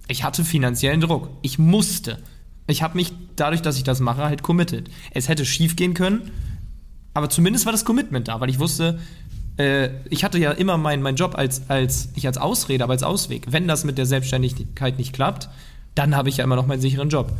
[0.07, 1.29] ich hatte finanziellen Druck.
[1.41, 2.19] Ich musste.
[2.67, 4.91] Ich habe mich dadurch, dass ich das mache, halt committed.
[5.11, 6.31] Es hätte schief gehen können,
[7.15, 8.99] aber zumindest war das Commitment da, weil ich wusste,
[9.57, 13.03] äh, ich hatte ja immer meinen mein Job als, als, nicht als Ausrede, aber als
[13.03, 13.47] Ausweg.
[13.49, 15.49] Wenn das mit der Selbstständigkeit nicht klappt,
[15.95, 17.33] dann habe ich ja immer noch meinen sicheren Job.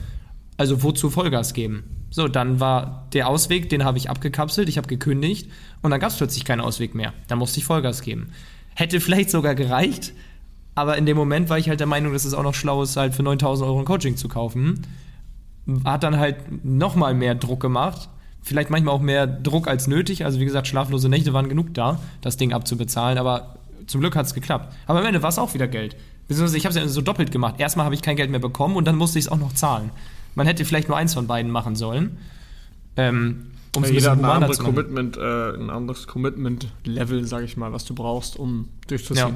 [0.58, 1.84] Also wozu Vollgas geben?
[2.10, 5.50] So, dann war der Ausweg, den habe ich abgekapselt, ich habe gekündigt
[5.82, 7.14] und dann gab es plötzlich keinen Ausweg mehr.
[7.28, 8.32] Dann musste ich Vollgas geben.
[8.76, 10.14] Hätte vielleicht sogar gereicht,
[10.76, 12.96] aber in dem Moment war ich halt der Meinung, dass es auch noch schlau ist,
[12.98, 14.88] halt für 9000 Euro ein Coaching zu kaufen.
[15.84, 18.10] Hat dann halt nochmal mehr Druck gemacht.
[18.42, 20.26] Vielleicht manchmal auch mehr Druck als nötig.
[20.26, 23.18] Also wie gesagt, schlaflose Nächte waren genug da, das Ding abzubezahlen.
[23.18, 24.74] Aber zum Glück hat es geklappt.
[24.88, 25.96] Aber am Ende war es auch wieder Geld.
[26.28, 27.56] Beziehungsweise ich habe es ja so doppelt gemacht.
[27.58, 29.92] Erstmal habe ich kein Geld mehr bekommen und dann musste ich es auch noch zahlen.
[30.36, 32.18] Man hätte vielleicht nur eins von beiden machen sollen.
[32.98, 34.60] Ähm, um Ja, jeder hat ein anderes.
[34.60, 39.36] Commitment, äh, ein anderes Commitment-Level, sage ich mal, was du brauchst, um durchzuziehen.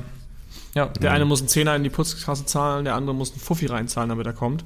[0.75, 0.87] Ja.
[0.87, 4.09] Der eine muss einen Zehner in die Putzkasse zahlen, der andere muss einen Fuffi reinzahlen,
[4.09, 4.65] damit er kommt.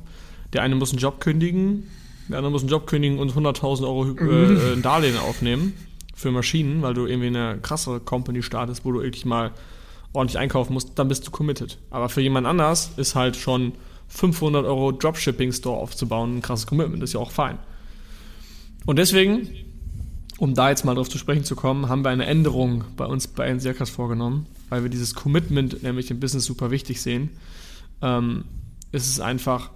[0.53, 1.83] Der eine muss einen Job kündigen,
[2.29, 5.73] der andere muss einen Job kündigen und 100.000 Euro äh, ein Darlehen aufnehmen
[6.15, 9.51] für Maschinen, weil du irgendwie eine krassere Company startest, wo du wirklich mal
[10.13, 11.77] ordentlich einkaufen musst, dann bist du committed.
[11.91, 13.73] Aber für jemand anders ist halt schon
[14.07, 17.59] 500 Euro Dropshipping-Store aufzubauen ein krasses Commitment, ist ja auch fein.
[18.85, 19.49] Und deswegen,
[20.37, 23.27] um da jetzt mal drauf zu sprechen zu kommen, haben wir eine Änderung bei uns
[23.27, 27.31] bei NCRCAS vorgenommen, weil wir dieses Commitment nämlich im Business super wichtig sehen.
[28.01, 28.45] Ähm,
[28.91, 29.71] es ist einfach,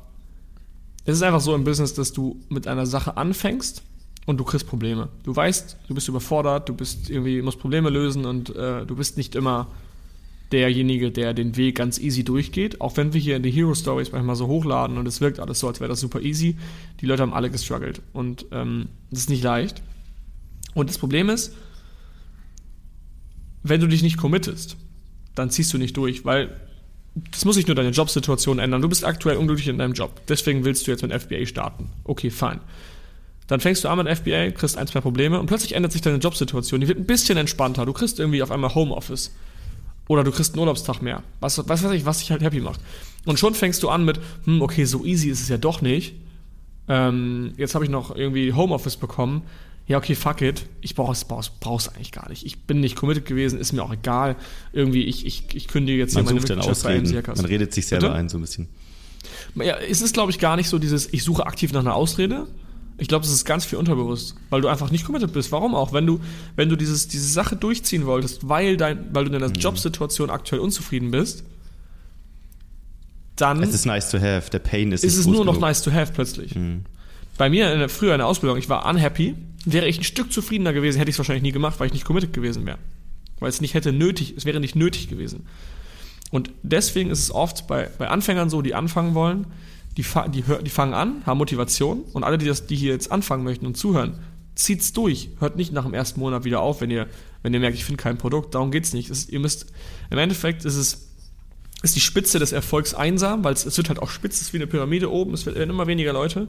[1.06, 3.84] es ist einfach so im Business, dass du mit einer Sache anfängst
[4.26, 5.10] und du kriegst Probleme.
[5.24, 9.18] Du weißt, du bist überfordert, du bist irgendwie, musst Probleme lösen und äh, du bist
[9.18, 9.68] nicht immer
[10.52, 12.82] derjenige, der den Weg ganz easy durchgeht.
[12.82, 15.60] Auch wenn wir hier in die Hero Stories manchmal so hochladen und es wirkt alles
[15.60, 16.58] so, als wäre das super easy.
[17.00, 19.82] Die Leute haben alle gestruggelt und ähm, das ist nicht leicht.
[20.74, 21.56] Und das Problem ist,
[23.64, 24.78] wenn du dich nicht committest,
[25.36, 26.56] dann ziehst du nicht durch, weil
[27.32, 28.82] das muss nicht nur deine Jobsituation ändern.
[28.82, 30.22] Du bist aktuell unglücklich in deinem Job.
[30.28, 31.90] Deswegen willst du jetzt mit FBA starten.
[32.04, 32.62] Okay, fein.
[33.48, 36.18] Dann fängst du an mit FBA, kriegst ein, zwei Probleme und plötzlich ändert sich deine
[36.18, 36.80] Jobsituation.
[36.80, 37.86] Die wird ein bisschen entspannter.
[37.86, 39.32] Du kriegst irgendwie auf einmal Homeoffice.
[40.12, 41.24] Oder du kriegst einen Urlaubstag mehr.
[41.40, 42.82] Was, was weiß ich, was dich halt happy macht.
[43.24, 46.16] Und schon fängst du an mit, hm, okay, so easy ist es ja doch nicht.
[46.90, 49.44] Ähm, jetzt habe ich noch irgendwie Homeoffice bekommen.
[49.88, 50.66] Ja, okay, fuck it.
[50.82, 52.46] Ich brauche es brauch's, brauch's eigentlich gar nicht.
[52.46, 54.36] Ich bin nicht committed gewesen, ist mir auch egal.
[54.74, 57.10] Irgendwie, ich, ich, ich kündige jetzt Man hier sucht dann Mitgliedschaft bei Ausreden.
[57.10, 57.38] MCRCAS.
[57.38, 58.20] Man redet sich selber Bitte?
[58.20, 58.68] ein, so ein bisschen.
[59.56, 62.48] Ja, es ist, glaube ich, gar nicht so dieses, ich suche aktiv nach einer Ausrede.
[62.98, 65.52] Ich glaube, es ist ganz viel unterbewusst, weil du einfach nicht committed bist.
[65.52, 65.92] Warum auch?
[65.92, 66.20] Wenn du,
[66.56, 70.62] wenn du dieses, diese Sache durchziehen wolltest, weil, dein, weil du in deiner Jobsituation aktuell
[70.62, 71.44] unzufrieden bist,
[73.36, 75.62] dann Es ist nice to have, der Pain ist ist es nur noch genug.
[75.62, 76.56] nice to have plötzlich.
[77.38, 80.32] Bei mir in der, früher in der Ausbildung, ich war unhappy, wäre ich ein Stück
[80.32, 82.78] zufriedener gewesen, hätte ich es wahrscheinlich nie gemacht, weil ich nicht committed gewesen wäre.
[83.40, 85.48] Weil es nicht hätte nötig, es wäre nicht nötig gewesen.
[86.30, 89.48] Und deswegen ist es oft bei, bei Anfängern so, die anfangen wollen,
[89.98, 93.44] die, die, die fangen an, haben Motivation und alle, die, das, die hier jetzt anfangen
[93.44, 94.20] möchten und zuhören,
[94.56, 95.30] zieht's durch.
[95.40, 97.08] Hört nicht nach dem ersten Monat wieder auf, wenn ihr,
[97.42, 98.56] wenn ihr merkt, ich finde kein Produkt.
[98.56, 99.10] Darum nicht.
[99.10, 99.68] Es, ihr müsst,
[100.10, 101.10] im Endeffekt ist es,
[101.84, 104.54] ist die Spitze des Erfolgs einsam, weil es, es wird halt auch spitz, es ist
[104.54, 106.48] wie eine Pyramide oben, es werden immer weniger Leute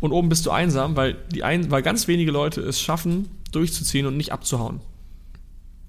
[0.00, 4.06] und oben bist du einsam, weil, die ein, weil ganz wenige Leute es schaffen, durchzuziehen
[4.06, 4.80] und nicht abzuhauen.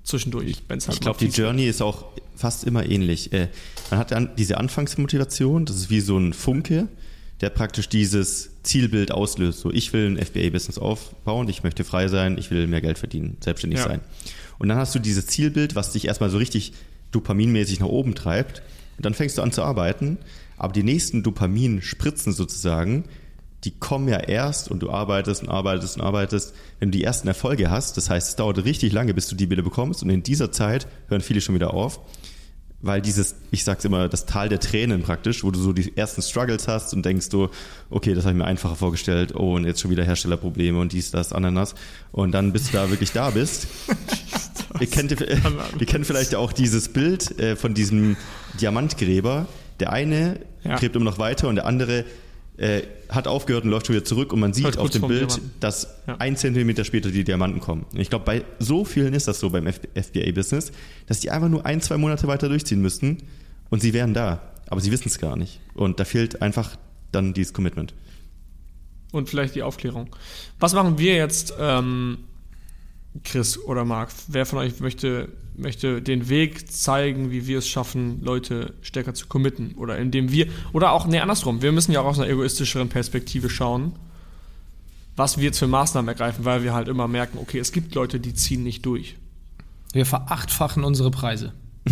[0.04, 3.32] Zwischendurch, wenn es halt Ich glaube, die Journey ist auch fast immer ähnlich.
[3.34, 3.50] Äh,
[3.92, 6.88] man hat dann diese Anfangsmotivation, das ist wie so ein Funke,
[7.42, 9.60] der praktisch dieses Zielbild auslöst.
[9.60, 13.38] So, ich will ein FBA-Business aufbauen, ich möchte frei sein, ich will mehr Geld verdienen,
[13.42, 13.86] selbstständig Ja.
[13.88, 14.02] sein.
[14.60, 16.74] Und dann hast du dieses Zielbild, was dich erstmal so richtig
[17.12, 18.62] dopaminmäßig nach oben treibt.
[18.98, 20.18] Und dann fängst du an zu arbeiten,
[20.58, 23.06] aber die nächsten Dopaminspritzen sozusagen,
[23.64, 27.28] die kommen ja erst und du arbeitest und arbeitest und arbeitest, wenn du die ersten
[27.28, 27.96] Erfolge hast.
[27.98, 30.88] Das heißt, es dauert richtig lange, bis du die wieder bekommst und in dieser Zeit
[31.10, 32.00] hören viele schon wieder auf,
[32.84, 36.24] weil dieses, ich sag's immer, das Tal der Tränen praktisch, wo du so die ersten
[36.24, 37.50] Struggles hast und denkst du,
[37.92, 41.12] okay, das habe ich mir einfacher vorgestellt, oh, und jetzt schon wieder Herstellerprobleme und dies,
[41.12, 41.76] das, Ananas.
[42.12, 43.68] Und dann, bis du da wirklich da bist,
[44.80, 45.12] ihr kennt,
[45.80, 48.18] ihr kennt vielleicht auch dieses Bild äh, von diesem
[48.60, 49.46] Diamantgräber.
[49.80, 50.78] Der eine Ja.
[50.78, 52.06] gräbt immer noch weiter und der andere
[52.58, 55.22] äh, hat aufgehört und läuft schon wieder zurück und man sieht Halt auf dem Bild,
[55.32, 55.52] Diamanten.
[55.60, 56.18] dass Ja.
[56.18, 57.86] ein Zentimeter später die Diamanten kommen.
[57.92, 60.72] Und ich glaube, bei so vielen ist das so beim FBA-Business,
[61.08, 63.18] dass die einfach nur ein, zwei Monate weiter durchziehen müssten
[63.70, 64.42] und sie wären da.
[64.68, 65.60] Aber sie wissen es gar nicht.
[65.74, 66.78] Und da fehlt einfach
[67.12, 67.94] dann dieses Commitment.
[69.12, 70.16] Und vielleicht die Aufklärung.
[70.60, 72.20] Was machen wir jetzt, ähm,
[73.24, 74.10] Chris oder Marc?
[74.28, 79.28] Wer von euch möchte, möchte den Weg zeigen, wie wir es schaffen, Leute stärker zu
[79.28, 79.74] committen?
[79.76, 81.62] Oder indem wir, oder auch, nee, andersrum.
[81.62, 83.94] Wir müssen ja auch aus einer egoistischeren Perspektive schauen,
[85.16, 88.20] was wir jetzt für Maßnahmen ergreifen, weil wir halt immer merken, okay, es gibt Leute,
[88.20, 89.18] die ziehen nicht durch.
[89.94, 91.54] Wir verachtfachen unsere Preise.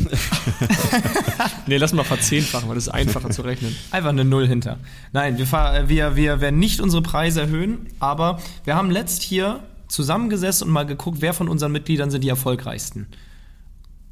[1.67, 3.75] Nee, lass mal verzehnfachen, weil das ist einfacher zu rechnen.
[3.91, 4.79] Einfach eine Null hinter.
[5.13, 9.61] Nein, wir, fahr- wir, wir werden nicht unsere Preise erhöhen, aber wir haben letzt hier
[9.89, 13.07] zusammengesessen und mal geguckt, wer von unseren Mitgliedern sind die erfolgreichsten.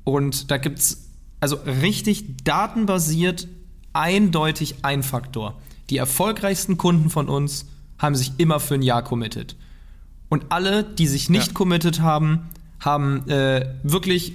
[0.04, 1.10] Und da gibt's
[1.40, 3.48] also richtig datenbasiert
[3.94, 5.60] eindeutig ein Faktor.
[5.90, 7.66] Die erfolgreichsten Kunden von uns
[8.00, 9.56] haben sich immer für ein Jahr committed.
[10.30, 11.54] Und alle, die sich nicht Ja.
[11.54, 14.34] committed haben, haben äh, wirklich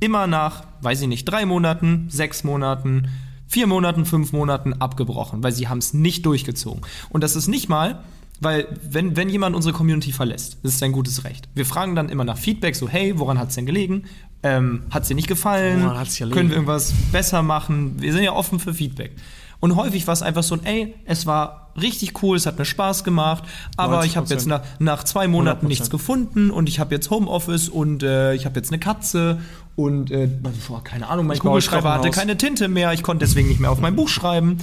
[0.00, 3.08] immer nach, weiß ich nicht, drei Monaten, sechs Monaten,
[3.46, 6.82] vier Monaten, fünf Monaten abgebrochen, weil sie haben es nicht durchgezogen.
[7.10, 8.02] Und das ist nicht mal,
[8.42, 11.48] weil wenn, wenn jemand unsere Community verlässt, das ist sein gutes Recht.
[11.54, 14.04] Wir fragen dann immer nach Feedback, so hey, woran hat's denn gelegen?
[14.42, 15.80] Ähm, hat's dir nicht gefallen?
[16.28, 16.34] Gelegen?
[16.34, 18.00] Können wir irgendwas besser machen?
[18.00, 19.12] Wir sind ja offen für Feedback.
[19.60, 23.04] Und häufig war es einfach so ey, es war richtig cool, es hat mir Spaß
[23.04, 23.44] gemacht,
[23.76, 24.30] aber ich habe 90%.
[24.30, 25.68] jetzt nach, nach zwei Monaten 100%.
[25.68, 29.40] nichts gefunden und ich habe jetzt Homeoffice und äh, ich habe jetzt eine Katze
[29.76, 30.28] und äh,
[30.68, 33.80] boah, keine Ahnung, mein Kugelschreiber hatte keine Tinte mehr, ich konnte deswegen nicht mehr auf
[33.80, 34.58] mein Buch schreiben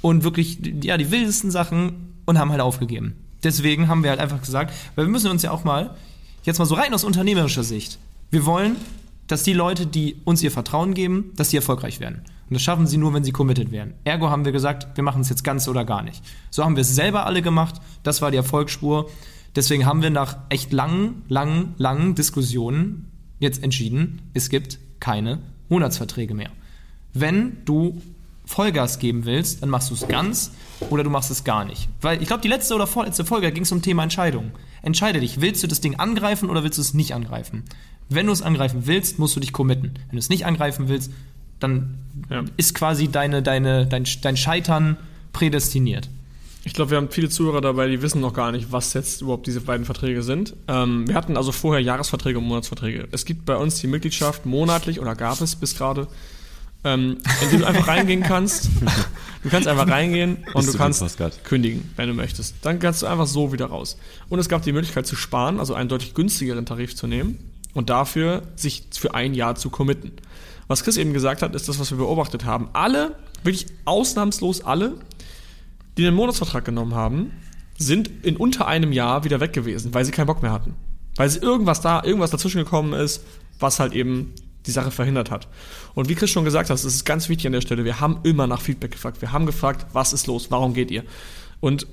[0.00, 3.14] und wirklich, ja, die wildesten Sachen und haben halt aufgegeben.
[3.42, 5.96] Deswegen haben wir halt einfach gesagt, weil wir müssen uns ja auch mal,
[6.42, 7.98] jetzt mal so rein aus unternehmerischer Sicht,
[8.30, 8.76] wir wollen,
[9.28, 12.20] dass die Leute, die uns ihr Vertrauen geben, dass sie erfolgreich werden.
[12.50, 13.94] Und das schaffen sie nur, wenn sie committed werden.
[14.04, 16.22] Ergo haben wir gesagt, wir machen es jetzt ganz oder gar nicht.
[16.50, 17.76] So haben wir es selber alle gemacht.
[18.02, 19.08] Das war die Erfolgsspur.
[19.56, 25.38] Deswegen haben wir nach echt langen, langen, langen Diskussionen jetzt entschieden, es gibt keine
[25.70, 26.50] Monatsverträge mehr.
[27.14, 28.02] Wenn du
[28.48, 30.52] Vollgas geben willst, dann machst du es ganz
[30.88, 31.88] oder du machst es gar nicht.
[32.00, 34.52] Weil ich glaube, die letzte oder vorletzte Folge ging es um Thema Entscheidung.
[34.82, 37.64] Entscheide dich, willst du das Ding angreifen oder willst du es nicht angreifen?
[38.08, 39.92] Wenn du es angreifen willst, musst du dich committen.
[40.06, 41.12] Wenn du es nicht angreifen willst,
[41.60, 41.98] dann
[42.30, 42.42] Ja.
[42.56, 44.96] ist quasi deine, deine, dein, dein Scheitern
[45.34, 46.08] prädestiniert.
[46.64, 49.46] Ich glaube, wir haben viele Zuhörer dabei, die wissen noch gar nicht, was jetzt überhaupt
[49.46, 50.54] diese beiden Verträge sind.
[50.68, 53.08] Ähm, wir hatten also vorher Jahresverträge und Monatsverträge.
[53.12, 56.08] Es gibt bei uns die Mitgliedschaft monatlich oder gab es bis gerade,
[56.88, 58.68] ähm, in die du einfach reingehen kannst.
[59.44, 62.56] Du kannst einfach reingehen und Bist du kannst kündigen, wenn du möchtest.
[62.62, 63.96] Dann kannst du einfach so wieder raus.
[64.28, 67.38] Und es gab die Möglichkeit zu sparen, also einen deutlich günstigeren Tarif zu nehmen
[67.72, 70.10] und dafür sich für ein Jahr zu committen.
[70.66, 72.68] Was Chris eben gesagt hat, ist das, was wir beobachtet haben.
[72.72, 74.94] Alle, wirklich ausnahmslos alle,
[75.96, 77.30] die den Monatsvertrag genommen haben,
[77.78, 80.74] sind in unter einem Jahr wieder weg gewesen, weil sie keinen Bock mehr hatten.
[81.14, 83.24] Weil sie irgendwas da, irgendwas dazwischen gekommen ist,
[83.60, 84.34] was halt eben
[84.68, 85.48] die Sache verhindert hat.
[85.94, 88.20] Und wie Chris schon gesagt hat, es ist ganz wichtig an der Stelle, wir haben
[88.22, 89.20] immer nach Feedback gefragt.
[89.20, 91.04] Wir haben gefragt, was ist los, warum geht ihr?
[91.60, 91.86] Und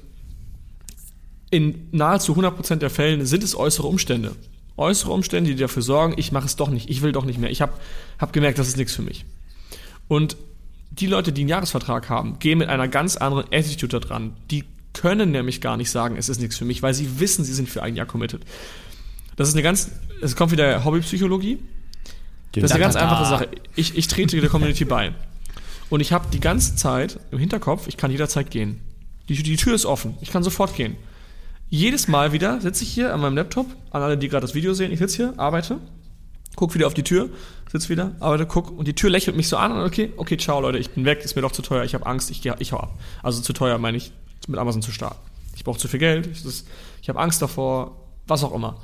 [1.50, 4.36] in nahezu 100% der Fällen sind es äußere Umstände.
[4.78, 7.50] Äußere Umstände, die dafür sorgen, ich mache es doch nicht, ich will doch nicht mehr.
[7.50, 7.74] Ich habe
[8.20, 9.26] hab gemerkt, das ist nichts für mich.
[10.08, 10.36] Und
[10.92, 14.34] die Leute, die einen Jahresvertrag haben, gehen mit einer ganz anderen Attitude da dran.
[14.52, 17.54] Die können nämlich gar nicht sagen, es ist nichts für mich, weil sie wissen, sie
[17.54, 18.42] sind für ein Jahr committed.
[19.36, 21.60] Das ist eine ganz, es kommt wieder Hobbypsychologie.
[22.54, 23.48] Das ist eine ganz einfache Sache.
[23.76, 25.14] Ich, ich trete der Community bei.
[25.90, 28.82] Und ich habe die ganze Zeit im Hinterkopf, ich kann jederzeit gehen.
[29.30, 30.18] Die, die Tür ist offen.
[30.22, 30.96] Ich kann sofort gehen.
[31.70, 34.74] Jedes Mal wieder sitze ich hier an meinem Laptop, an alle, die gerade das Video
[34.74, 34.92] sehen.
[34.92, 35.80] Ich sitze hier, arbeite,
[36.56, 37.30] guck wieder auf die Tür,
[37.72, 40.62] sitze wieder, arbeite, guck und die Tür lächelt mich so an und okay, okay, ciao
[40.62, 42.72] Leute, ich bin weg, ist mir doch zu teuer, ich habe Angst, ich, geh- ich
[42.72, 42.98] hau ab.
[43.24, 44.12] Also zu teuer meine ich,
[44.48, 45.18] mit Amazon zu starten.
[45.56, 46.44] Ich brauche zu viel Geld, ich,
[47.02, 48.78] ich habe Angst davor, was auch immer.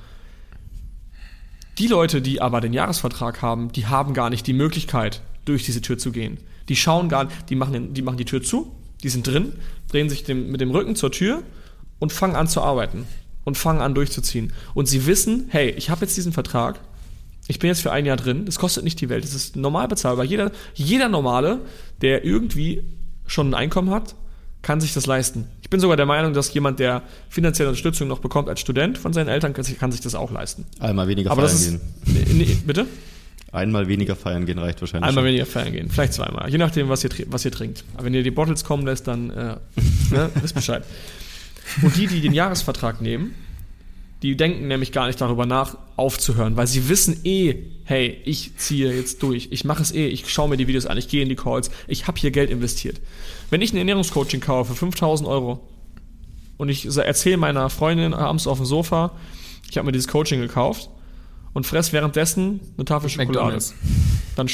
[1.78, 5.82] Die Leute, die aber den Jahresvertrag haben, die haben gar nicht die Möglichkeit, durch diese
[5.82, 6.38] Tür zu gehen.
[6.70, 9.54] Die schauen gar die machen, die machen die Tür zu, die sind drin,
[9.90, 11.44] drehen sich dem, mit dem Rücken zur Tür
[12.00, 13.06] und fangen an zu arbeiten
[13.44, 14.54] und fangen an durchzuziehen.
[14.74, 16.80] Und sie wissen, hey, ich habe jetzt diesen Vertrag,
[17.48, 19.88] ich bin jetzt für ein Jahr drin, das kostet nicht die Welt, das ist normal
[19.88, 20.26] bezahlbar.
[20.26, 21.60] Jeder, jeder Normale,
[22.02, 22.84] der irgendwie
[23.26, 24.16] schon ein Einkommen hat,
[24.62, 25.48] kann sich das leisten.
[25.72, 29.14] Ich bin sogar der Meinung, dass jemand, der finanzielle Unterstützung noch bekommt als Student von
[29.14, 30.66] seinen Eltern, kann sich, kann sich das auch leisten.
[30.80, 31.80] Einmal weniger Aber feiern ist.
[32.06, 32.38] gehen.
[32.38, 32.88] Nee, bitte?
[33.54, 35.08] Einmal weniger feiern gehen reicht wahrscheinlich.
[35.08, 35.30] Einmal schon.
[35.30, 35.90] weniger feiern gehen.
[35.90, 36.50] Vielleicht zweimal.
[36.50, 37.86] Je nachdem, was ihr, was ihr trinkt.
[37.94, 39.56] Aber wenn ihr die Bottles kommen lässt, dann äh,
[40.12, 40.84] ne, wisst Bescheid.
[41.82, 43.34] Und die, die den Jahresvertrag nehmen,
[44.22, 47.56] Die denken nämlich gar nicht darüber nach, aufzuhören, weil sie wissen eh,
[47.86, 50.98] hey, ich ziehe jetzt durch, ich mache es eh, ich schaue mir die Videos an,
[50.98, 53.02] ich gehe in die Calls, ich habe hier Geld investiert.
[53.50, 55.68] Wenn ich ein Ernährungscoaching kaufe für 5000 Euro
[56.58, 59.12] und ich erzähle meiner Freundin abends auf dem Sofa,
[59.70, 60.90] ich habe mir dieses Coaching gekauft
[61.54, 63.74] und fress währenddessen eine Tafel Schokolade, McDonald's.
[64.36, 64.48] dann,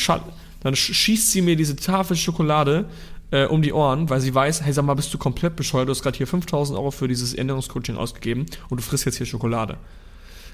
[0.62, 2.86] dann schießt sie mir diese Tafel Schokolade
[3.32, 5.92] äh, um die Ohren, weil sie weiß, hey, sag mal, bist du komplett bescheuert, du
[5.92, 9.78] hast gerade hier 5000 Euro für dieses Ernährungscoaching ausgegeben und du frisst jetzt hier Schokolade.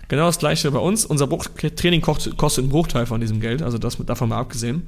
[0.07, 1.05] Genau das gleiche bei uns.
[1.05, 4.87] Unser Bruch Training kostet einen Bruchteil von diesem Geld, also das davon mal abgesehen.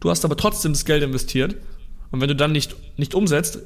[0.00, 1.56] Du hast aber trotzdem das Geld investiert
[2.10, 3.58] und wenn du dann nicht, nicht umsetzt,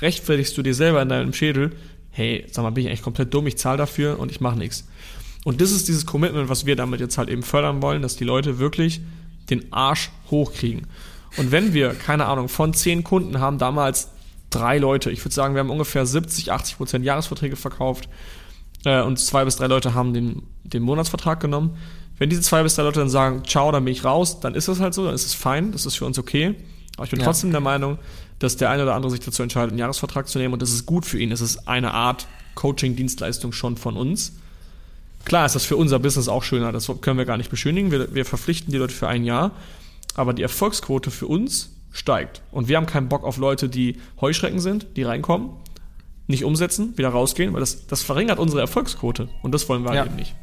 [0.00, 1.72] rechtfertigst du dir selber in deinem Schädel,
[2.10, 4.86] hey, sag mal, bin ich eigentlich komplett dumm, ich zahle dafür und ich mache nichts.
[5.44, 8.24] Und das ist dieses Commitment, was wir damit jetzt halt eben fördern wollen, dass die
[8.24, 9.00] Leute wirklich
[9.50, 10.86] den Arsch hochkriegen.
[11.36, 14.08] Und wenn wir, keine Ahnung, von zehn Kunden haben damals
[14.50, 18.08] drei Leute, ich würde sagen, wir haben ungefähr 70, 80 Prozent Jahresverträge verkauft
[18.84, 21.76] äh, und zwei bis drei Leute haben den, den Monatsvertrag genommen.
[22.18, 24.68] Wenn diese zwei bis drei Leute dann sagen, ciao, dann bin ich raus, dann ist
[24.68, 26.54] das halt so, dann ist es fein, das ist für uns okay.
[26.96, 27.26] Aber ich bin Ja.
[27.26, 27.98] trotzdem der Meinung,
[28.38, 30.84] dass der eine oder andere sich dazu entscheidet, einen Jahresvertrag zu nehmen und das ist
[30.84, 31.30] gut für ihn.
[31.30, 34.34] Das ist eine Art Coaching-Dienstleistung schon von uns.
[35.24, 37.90] Klar ist das für unser Business auch schöner, das können wir gar nicht beschönigen.
[37.90, 39.52] Wir, wir verpflichten die Leute für ein Jahr,
[40.14, 42.42] aber die Erfolgsquote für uns steigt.
[42.50, 45.50] Und wir haben keinen Bock auf Leute, die Heuschrecken sind, die reinkommen,
[46.26, 49.28] nicht umsetzen, wieder rausgehen, weil das, das verringert unsere Erfolgsquote.
[49.42, 50.00] Und das wollen wir Ja.
[50.00, 50.34] halt eben nicht.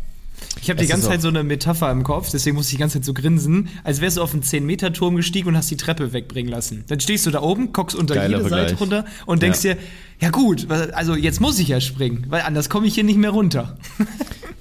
[0.61, 2.99] Ich habe die ganze Zeit so eine Metapher im Kopf, deswegen muss ich die ganze
[2.99, 6.51] Zeit so grinsen, als wärst du auf einen 10-Meter-Turm gestiegen und hast die Treppe wegbringen
[6.51, 6.83] lassen.
[6.87, 8.81] Dann stehst du da oben, guckst unter Geiler jede Seite Vergleich.
[8.81, 9.73] runter und denkst Ja.
[9.75, 9.79] dir,
[10.19, 13.31] ja gut, also jetzt muss ich ja springen, weil anders komme ich hier nicht mehr
[13.31, 13.77] runter.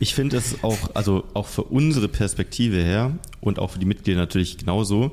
[0.00, 4.20] Ich finde es auch, also auch für unsere Perspektive her und auch für die Mitglieder
[4.20, 5.10] natürlich genauso.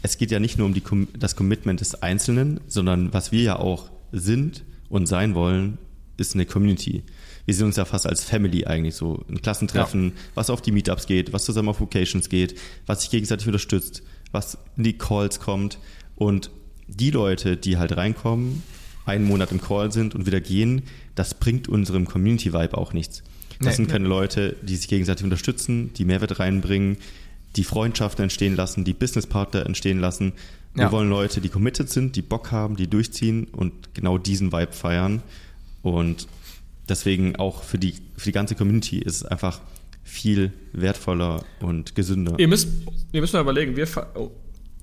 [0.00, 0.82] Es geht ja nicht nur um die,
[1.18, 5.76] das Commitment des Einzelnen, sondern was wir ja auch sind und sein wollen,
[6.16, 7.02] ist eine Community.
[7.46, 9.24] Wir sehen uns ja fast als Family eigentlich so.
[9.28, 13.46] Ein Klassentreffen, was auf die Meetups geht, was zusammen auf Vocations geht, was sich gegenseitig
[13.46, 14.02] unterstützt,
[14.32, 15.78] was in die Calls kommt.
[16.16, 16.50] Und
[16.88, 18.62] die Leute, die halt reinkommen,
[19.06, 20.82] einen Monat im Call sind und wieder gehen,
[21.14, 23.22] das bringt unserem Community-Vibe auch nichts.
[23.60, 23.84] Das Nee.
[23.84, 26.96] sind keine Leute, die sich gegenseitig unterstützen, die Mehrwert reinbringen,
[27.56, 30.32] die Freundschaften entstehen lassen, die Businesspartner entstehen lassen.
[30.74, 30.92] Wir Ja.
[30.92, 35.22] wollen Leute, die committed sind, die Bock haben, die durchziehen und genau diesen Vibe feiern.
[35.82, 36.26] Und
[36.88, 39.60] deswegen auch für die, für die ganze Community ist es einfach
[40.02, 42.34] viel wertvoller und gesünder.
[42.38, 42.68] Ihr müsst,
[43.12, 44.30] ihr müsst mal überlegen, wir oh,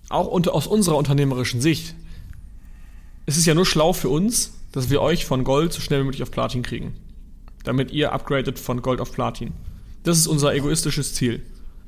[0.10, 1.96] auch unter, aus unserer unternehmerischen Sicht,
[3.26, 6.06] es ist ja nur schlau für uns, dass wir euch von Gold so schnell wie
[6.06, 6.94] möglich auf Platin kriegen.
[7.64, 9.52] Damit ihr upgradet von Gold auf Platin.
[10.04, 11.42] Das ist unser egoistisches Ziel.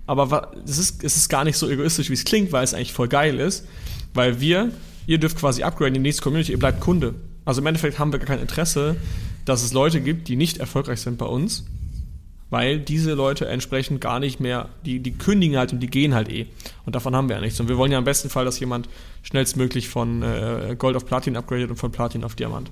[0.05, 2.93] Aber es ist, es ist gar nicht so egoistisch, wie es klingt, weil es eigentlich
[2.93, 3.65] voll geil ist.
[4.13, 4.71] Weil wir,
[5.07, 7.15] ihr dürft quasi upgraden in die nächste Community, ihr bleibt Kunde.
[7.45, 8.95] Also im Endeffekt haben wir gar kein Interesse,
[9.45, 11.65] dass es Leute gibt, die nicht erfolgreich sind bei uns,
[12.49, 16.29] weil diese Leute entsprechend gar nicht mehr, die, die kündigen halt und die gehen halt
[16.29, 16.45] eh.
[16.85, 17.59] Und davon haben wir ja nichts.
[17.59, 18.87] Und wir wollen ja im besten Fall, dass jemand
[19.23, 22.69] schnellstmöglich von äh, Gold auf Platin upgradet und von Platin auf Diamant.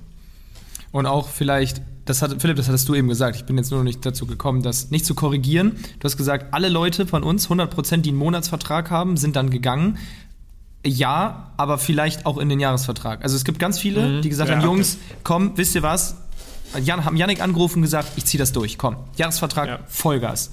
[0.92, 3.80] Und auch vielleicht, das hat, Philipp, das hattest du eben gesagt, ich bin jetzt nur
[3.80, 5.78] noch nicht dazu gekommen, das nicht zu korrigieren.
[6.00, 9.98] Du hast gesagt, alle Leute von uns, 100%, die einen Monatsvertrag haben, sind dann gegangen.
[10.86, 13.24] Ja, aber vielleicht auch in den Jahresvertrag.
[13.24, 14.22] Also es gibt ganz viele, Mhm.
[14.22, 14.76] die gesagt Ja, haben, okay.
[14.76, 16.16] Jungs, komm, wisst ihr was?
[16.84, 18.96] Jan, haben Yannick angerufen und gesagt, ich ziehe das durch, komm.
[19.18, 19.80] Jahresvertrag, Ja.
[19.88, 20.52] Vollgas.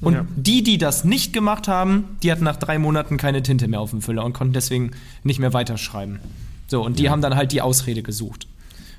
[0.00, 0.26] Und Ja.
[0.36, 3.90] die, die das nicht gemacht haben, die hatten nach drei Monaten keine Tinte mehr auf
[3.90, 6.18] dem Füller und konnten deswegen nicht mehr weiterschreiben.
[6.66, 8.48] So, und die haben dann halt die Ausrede gesucht.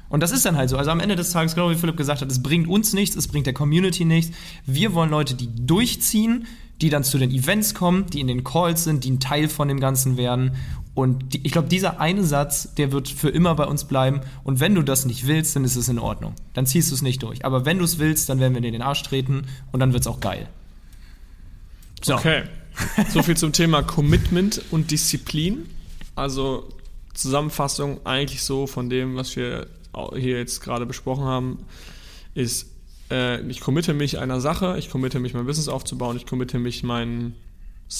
[0.10, 0.78] Und das ist dann halt so.
[0.78, 3.28] Also am Ende des Tages, genau wie Philipp gesagt hat, es bringt uns nichts, es
[3.28, 4.36] bringt der Community nichts.
[4.65, 6.45] Wir wollen Leute, die durchziehen,
[6.82, 9.67] die dann zu den Events kommen, die in den Calls sind, die ein Teil von
[9.67, 10.56] dem Ganzen werden.
[10.95, 14.21] Und die, ich glaube, dieser eine Satz, der wird für immer bei uns bleiben.
[14.43, 16.36] Und wenn du das nicht willst, dann ist es in Ordnung.
[16.53, 17.45] Dann ziehst du es nicht durch.
[17.45, 19.93] Aber wenn du es willst, dann werden wir dir in den Arsch treten und dann
[19.93, 20.47] wird es auch geil.
[22.01, 22.15] So.
[22.15, 22.43] Okay.
[23.10, 25.65] So viel zum Thema Commitment und Disziplin.
[26.15, 26.69] Also
[27.13, 29.67] Zusammenfassung eigentlich so von dem, was wir
[30.15, 31.65] hier jetzt gerade besprochen haben,
[32.34, 32.71] ist,
[33.12, 36.84] äh, ich committe mich einer Sache, ich committe mich mein Business aufzubauen, ich committe mich
[36.84, 37.36] meinen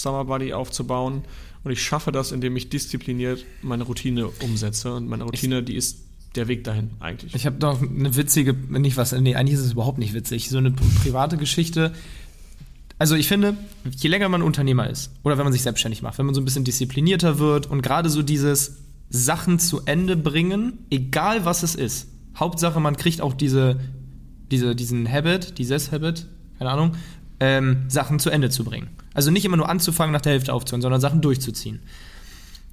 [0.00, 1.22] Summer Buddy aufzubauen
[1.64, 6.00] und ich schaffe das, indem ich diszipliniert meine Routine umsetze und meine Routine, die ist
[6.34, 7.34] der Weg dahin eigentlich.
[7.34, 10.58] Ich habe noch eine witzige, nicht was, nee, eigentlich ist es überhaupt nicht witzig, so
[10.58, 11.92] eine private Geschichte.
[12.98, 13.56] Also ich finde,
[13.90, 16.44] je länger man Unternehmer ist oder wenn man sich selbstständig macht, wenn man so ein
[16.44, 18.78] bisschen disziplinierter wird und gerade so dieses
[19.10, 22.08] Sachen zu Ende bringen, egal was es ist.
[22.36, 23.80] Hauptsache, man kriegt auch diese,
[24.50, 26.26] diese, diesen Habit, dieses Habit,
[26.58, 26.92] keine Ahnung,
[27.40, 28.88] ähm, Sachen zu Ende zu bringen.
[29.14, 31.80] Also nicht immer nur anzufangen, nach der Hälfte aufzuhören, sondern Sachen durchzuziehen.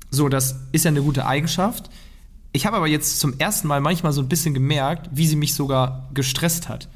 [0.09, 1.89] So, das ist ja eine gute Eigenschaft.
[2.51, 5.53] Ich habe aber jetzt zum ersten Mal manchmal so ein bisschen gemerkt, wie sie mich
[5.53, 6.89] sogar gestresst hat.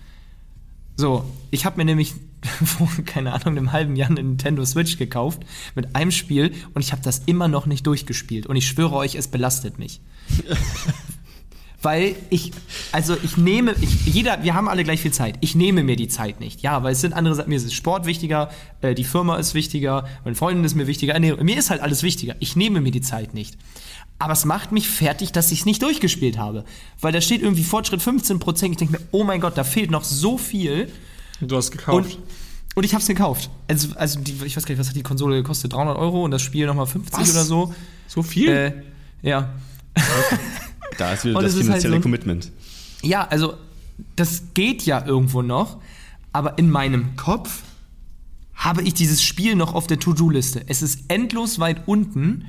[0.97, 2.13] So, ich habe mir nämlich
[2.65, 5.43] vor, keine Ahnung, einem halben Jahr eine Nintendo Switch gekauft
[5.75, 8.47] mit einem Spiel und ich habe das immer noch nicht durchgespielt.
[8.47, 10.01] Und ich schwöre euch, es belastet mich.
[11.85, 12.51] weil ich,
[12.91, 15.35] also ich nehme, ich, jeder, wir haben alle gleich viel Zeit.
[15.41, 16.63] Ich nehme mir die Zeit nicht.
[16.63, 17.49] Ja, weil es sind andere Sachen.
[17.49, 18.49] Mir ist Sport wichtiger,
[18.81, 21.17] äh, die Firma ist wichtiger, meine Freundin ist mir wichtiger.
[21.19, 22.35] Nee, mir ist halt alles wichtiger.
[22.39, 23.55] Ich nehme mir die Zeit nicht.
[24.17, 26.65] Aber es macht mich fertig, dass ich es nicht durchgespielt habe.
[27.01, 28.71] Weil da steht irgendwie Fortschritt 15%.
[28.71, 30.91] Ich denke mir, oh mein Gott, da fehlt noch so viel.
[31.39, 32.15] Du hast gekauft.
[32.15, 32.17] Und,
[32.73, 33.51] und ich habe es gekauft.
[33.67, 35.73] Also, also die, ich weiß gar nicht, was hat die Konsole gekostet?
[35.73, 37.31] 300 Euro und das Spiel nochmal 50 Was?
[37.31, 37.75] oder so.
[38.07, 38.49] so viel?
[38.49, 38.73] Äh,
[39.21, 39.53] ja.
[40.97, 42.51] Da ist wieder Und das halt finanzielle so ein- Commitment.
[43.01, 43.55] Ja, also
[44.15, 45.77] das geht ja irgendwo noch,
[46.33, 47.61] aber in meinem Kopf
[48.53, 50.63] habe ich dieses Spiel noch auf der To-Do-Liste.
[50.67, 52.45] Es ist endlos weit unten,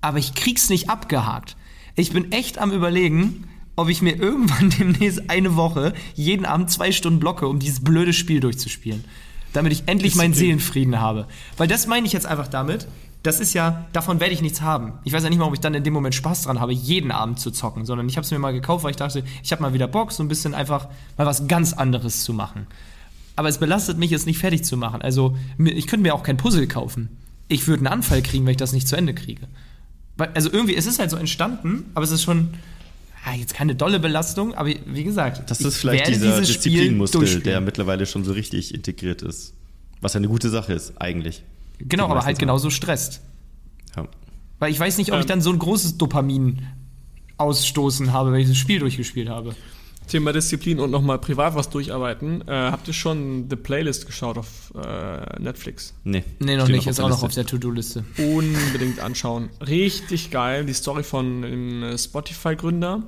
[0.00, 1.56] aber ich krieg's nicht abgehakt.
[1.96, 3.44] Ich bin echt am überlegen,
[3.76, 8.12] ob ich mir irgendwann demnächst eine Woche jeden Abend zwei Stunden blocke, um dieses blöde
[8.12, 9.04] Spiel durchzuspielen.
[9.52, 10.32] Damit ich endlich meinen.
[10.32, 11.26] Seelenfrieden habe.
[11.56, 12.86] Weil das meine ich jetzt einfach damit.
[13.22, 14.94] Das ist ja, davon werde ich nichts haben.
[15.04, 17.10] Ich weiß ja nicht mal, ob ich dann in dem Moment Spaß dran habe, jeden
[17.10, 19.60] Abend zu zocken, sondern ich habe es mir mal gekauft, weil ich dachte, ich habe
[19.60, 22.66] mal wieder Bock, so ein bisschen einfach mal was ganz anderes zu machen.
[23.36, 25.02] Aber es belastet mich, es nicht fertig zu machen.
[25.02, 27.08] Also, ich könnte mir auch kein Puzzle kaufen.
[27.48, 29.48] Ich würde einen Anfall kriegen, wenn ich das nicht zu Ende kriege.
[30.34, 32.50] Also irgendwie, es ist halt so entstanden, aber es ist schon,
[33.26, 38.06] ja, jetzt keine dolle Belastung, aber wie gesagt, Das ist vielleicht dieser Disziplinmuskel, der mittlerweile
[38.06, 39.54] schon so richtig integriert ist.
[40.00, 41.42] Was ja eine gute Sache ist, eigentlich.
[41.88, 42.38] Genau, aber halt sagen.
[42.38, 43.20] genauso stresst.
[43.96, 44.06] Ja.
[44.58, 45.28] Weil ich weiß nicht, ob ich Ähm.
[45.28, 46.66] dann so ein großes Dopamin
[47.38, 49.54] ausstoßen habe, wenn ich das Spiel durchgespielt habe.
[50.06, 52.42] Thema Disziplin und nochmal privat was durcharbeiten.
[52.48, 55.94] Äh, habt ihr schon The Playlist geschaut auf äh, Netflix?
[56.02, 58.04] Nee, Nee, noch steht nicht, ist der auch noch auf der To-Do-Liste.
[58.18, 59.50] Unbedingt anschauen.
[59.66, 60.64] Richtig geil.
[60.66, 63.04] Die Story von dem äh, Spotify-Gründer.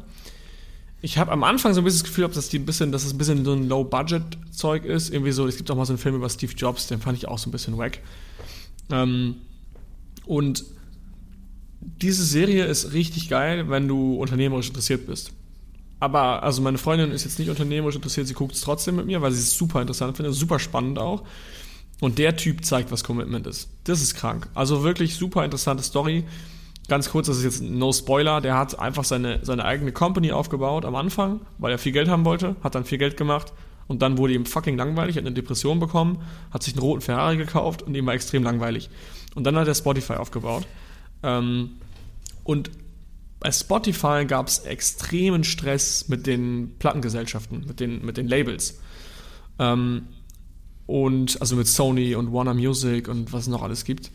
[1.01, 3.05] Ich habe am Anfang so ein bisschen das Gefühl, ob das die ein bisschen, dass
[3.05, 5.11] es ein bisschen so ein Low-Budget-Zeug ist.
[5.13, 7.27] Irgendwie so, es gibt auch mal so einen Film über Steve Jobs, den fand ich
[7.27, 7.99] auch so ein bisschen wack.
[8.91, 9.37] Ähm,
[10.27, 10.65] und
[11.81, 15.33] diese Serie ist richtig geil, wenn du unternehmerisch interessiert bist.
[16.01, 19.23] Aber, also meine Freundin ist jetzt nicht unternehmerisch interessiert, sie guckt es trotzdem mit mir,
[19.23, 21.23] weil sie es super interessant findet, super spannend auch.
[22.01, 23.69] Und der Typ zeigt, was Commitment ist.
[23.85, 24.49] Das ist krank.
[24.55, 26.25] Also wirklich super interessante Story.
[26.89, 30.85] Ganz kurz, das ist jetzt no Spoiler, der hat einfach seine, seine eigene Company aufgebaut
[30.85, 33.53] am Anfang, weil er viel Geld haben wollte, hat dann viel Geld gemacht
[33.93, 37.37] und dann wurde ihm fucking langweilig, hat eine Depression bekommen, hat sich einen roten Ferrari
[37.37, 38.89] gekauft und ihm war extrem langweilig.
[39.35, 40.67] Und dann hat er Spotify aufgebaut.
[41.23, 41.73] Ähm,
[42.43, 42.71] und
[43.39, 48.81] bei Spotify gab es extremen Stress mit den Plattengesellschaften, mit den, mit den Labels.
[49.59, 50.07] Ähm,
[50.87, 54.11] und also mit Sony und Warner Music und was es noch alles gibt.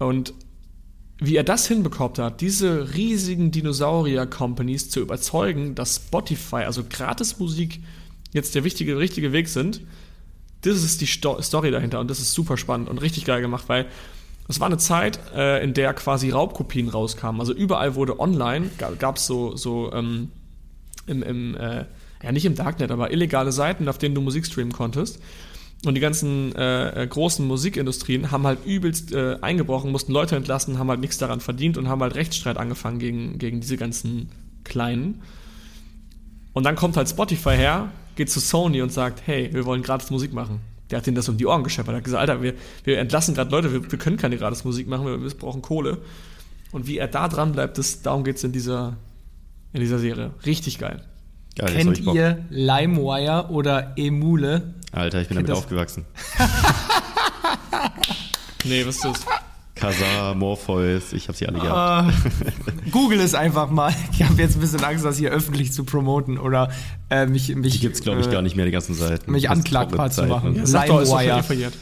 [0.00, 0.34] Und
[1.20, 7.78] wie er das hinbekommt hat, diese riesigen Dinosaurier-Companies zu überzeugen, dass Spotify, also Gratis-Musik,
[8.32, 9.80] jetzt der wichtige, richtige Weg sind,
[10.62, 13.64] das ist die Sto Story dahinter und das ist super spannend und richtig geil gemacht,
[13.66, 13.86] weil
[14.48, 17.40] es war eine Zeit, äh, in der quasi Raubkopien rauskamen.
[17.40, 20.30] Also überall wurde online, gab es so, so ähm,
[21.06, 21.84] im, im äh,
[22.22, 25.20] ja nicht im Darknet, aber illegale Seiten, auf denen du Musik streamen konntest.
[25.84, 30.78] Und die ganzen äh, äh, großen Musikindustrien haben halt übelst äh, eingebrochen, mussten Leute entlassen,
[30.78, 34.30] haben halt nichts daran verdient und haben halt Rechtsstreit angefangen gegen, gegen diese ganzen
[34.62, 35.22] Kleinen.
[36.52, 40.10] Und dann kommt halt Spotify her, geht zu Sony und sagt, hey, wir wollen gratis
[40.10, 40.60] Musik machen.
[40.90, 41.94] Der hat denen das um die Ohren gescheppert.
[41.94, 42.54] Er hat gesagt, Alter, wir,
[42.84, 45.98] wir entlassen gerade Leute, wir, wir können keine gratis Musik machen, wir, wir brauchen Kohle.
[46.70, 48.96] Und wie er da dran bleibt, das, darum geht's in dieser,
[49.72, 50.32] in dieser Serie.
[50.44, 51.02] Richtig geil.
[51.56, 54.74] Geil, Kennt ihr LimeWire oder Emule?
[54.90, 55.58] Alter, ich bin damit das?
[55.58, 56.06] aufgewachsen.
[58.64, 59.24] Nee, was ist das?
[59.82, 61.72] Kazaa, Morpheus, ich habe sie alle gehabt.
[61.76, 62.12] Ah,
[62.92, 63.92] Google es einfach mal.
[64.12, 66.70] Ich habe jetzt ein bisschen Angst, das hier öffentlich zu promoten oder
[67.10, 69.32] äh, mich, mich Die gibt's glaube ich äh, gar nicht mehr, die ganzen Seiten.
[69.32, 70.54] mich anklagbar zu machen.
[70.54, 71.72] Ja, LimeWire.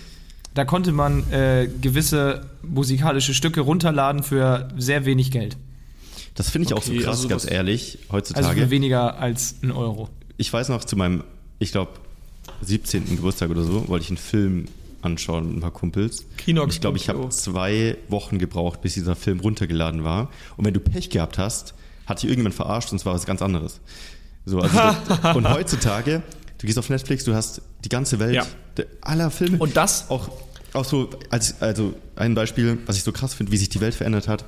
[0.55, 5.59] Da konnte man äh, gewisse musikalische Stücke runterladen für sehr wenig Geld.
[6.35, 8.63] Das finde ich auch so Okay, krass, also ganz das- ehrlich, Also heutzutage.
[8.63, 10.09] für weniger als ein Euro.
[10.39, 11.23] ich weiß noch, zu meinem,
[11.59, 11.91] ich glaube,
[12.63, 13.05] 17.
[13.17, 14.65] Geburtstag oder so, wollte ich einen Film
[15.03, 16.25] anschauen mit ein paar Kumpels.
[16.37, 20.31] Kinox ich glaube, ich habe zwei Wochen gebraucht, bis dieser Film runtergeladen war.
[20.57, 21.75] Und wenn du Pech gehabt hast,
[22.07, 23.81] hat dich irgendjemand verarscht und zwar was ganz anderes.
[24.45, 24.79] So, also,
[25.39, 26.23] und heutzutage,
[26.59, 28.47] du gehst auf Netflix, du hast die ganze Welt Ja.
[29.01, 29.59] aller Filme.
[29.59, 30.29] Und das- auch,
[30.73, 33.95] auch so, als, also ein Beispiel, was ich so krass finde, wie sich die Welt
[33.95, 34.45] verändert hat.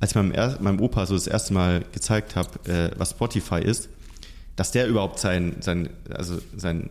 [0.00, 3.88] Als ich meinem, meinem Opa so das erste Mal gezeigt habe, äh, was Spotify ist,
[4.56, 6.90] dass der überhaupt sein, sein, also sein,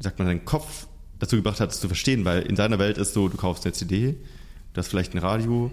[0.00, 0.87] sagt man, seinen Kopf
[1.18, 3.72] dazu gebracht hat, es zu verstehen, weil in seiner Welt ist so, du kaufst eine
[3.72, 4.12] CD,
[4.72, 5.70] du hast vielleicht ein Radio,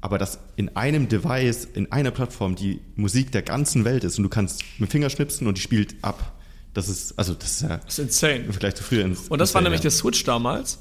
[0.00, 4.24] aber dass in einem Device, in einer Plattform die Musik der ganzen Welt ist und
[4.24, 6.34] du kannst mit dem Finger schnipsen und die spielt ab.
[6.74, 8.34] Das ist, also das ist ja Das ist insane.
[8.44, 9.04] im Vergleich zu früher.
[9.04, 10.78] ins- Und das war nämlich der Switch damals.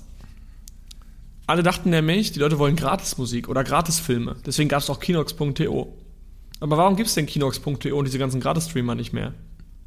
[1.48, 4.36] Alle dachten nämlich, die Leute wollen Gratismusik oder Gratisfilme.
[4.46, 5.98] Deswegen gab es auch Kinox.to.
[6.60, 9.34] Aber warum gibt es denn Kinox.to und diese ganzen Gratis-Streamer nicht mehr?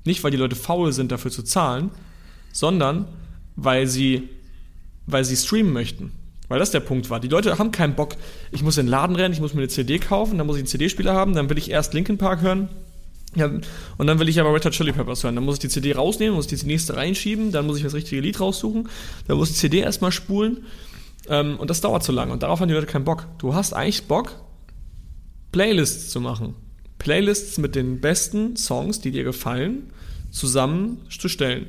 [0.05, 1.91] Nicht, weil die Leute faul sind, dafür zu zahlen,
[2.53, 3.07] sondern
[3.62, 4.28] weil sie,
[5.06, 6.12] weil sie streamen möchten.
[6.48, 7.20] Weil das der Punkt war.
[7.20, 8.16] Die Leute haben keinen Bock,
[8.50, 10.62] ich muss in den Laden rennen, ich muss mir eine CD kaufen, dann muss ich
[10.62, 12.68] einen CD-Spieler haben, dann will ich erst Linkin Park hören,
[13.36, 13.46] ja,
[13.96, 15.36] und dann will ich aber Red Hot Chili Peppers hören.
[15.36, 18.20] Dann muss ich die CD rausnehmen, muss die nächste reinschieben, dann muss ich das richtige
[18.20, 18.88] Lied raussuchen,
[19.28, 20.64] dann muss ich die CD erstmal spulen.
[21.28, 22.32] Ähm, und das dauert zu lange.
[22.32, 23.26] Und darauf haben die Leute keinen Bock.
[23.38, 24.34] Du hast eigentlich Bock,
[25.52, 26.56] Playlists zu machen.
[26.98, 29.92] Playlists mit den besten Songs, die dir gefallen,
[30.30, 31.68] zusammenzustellen.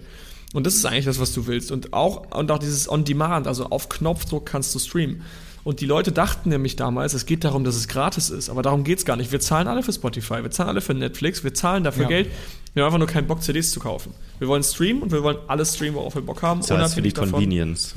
[0.53, 1.71] Und das ist eigentlich das, was du willst.
[1.71, 5.21] Und auch, und auch dieses On-Demand, also auf Knopfdruck kannst du streamen.
[5.63, 8.49] Und die Leute dachten nämlich damals, es geht darum, dass es gratis ist.
[8.49, 9.31] Aber darum geht's gar nicht.
[9.31, 12.09] Wir zahlen alle für Spotify, wir zahlen alle für Netflix, wir zahlen dafür Ja.
[12.09, 12.29] Geld.
[12.73, 14.13] Wir haben einfach nur keinen Bock, CDs zu kaufen.
[14.39, 16.61] Wir wollen streamen und wir wollen alles streamen, worauf wir Bock haben.
[16.61, 17.31] Das heißt für die davon.
[17.31, 17.93] Convenience.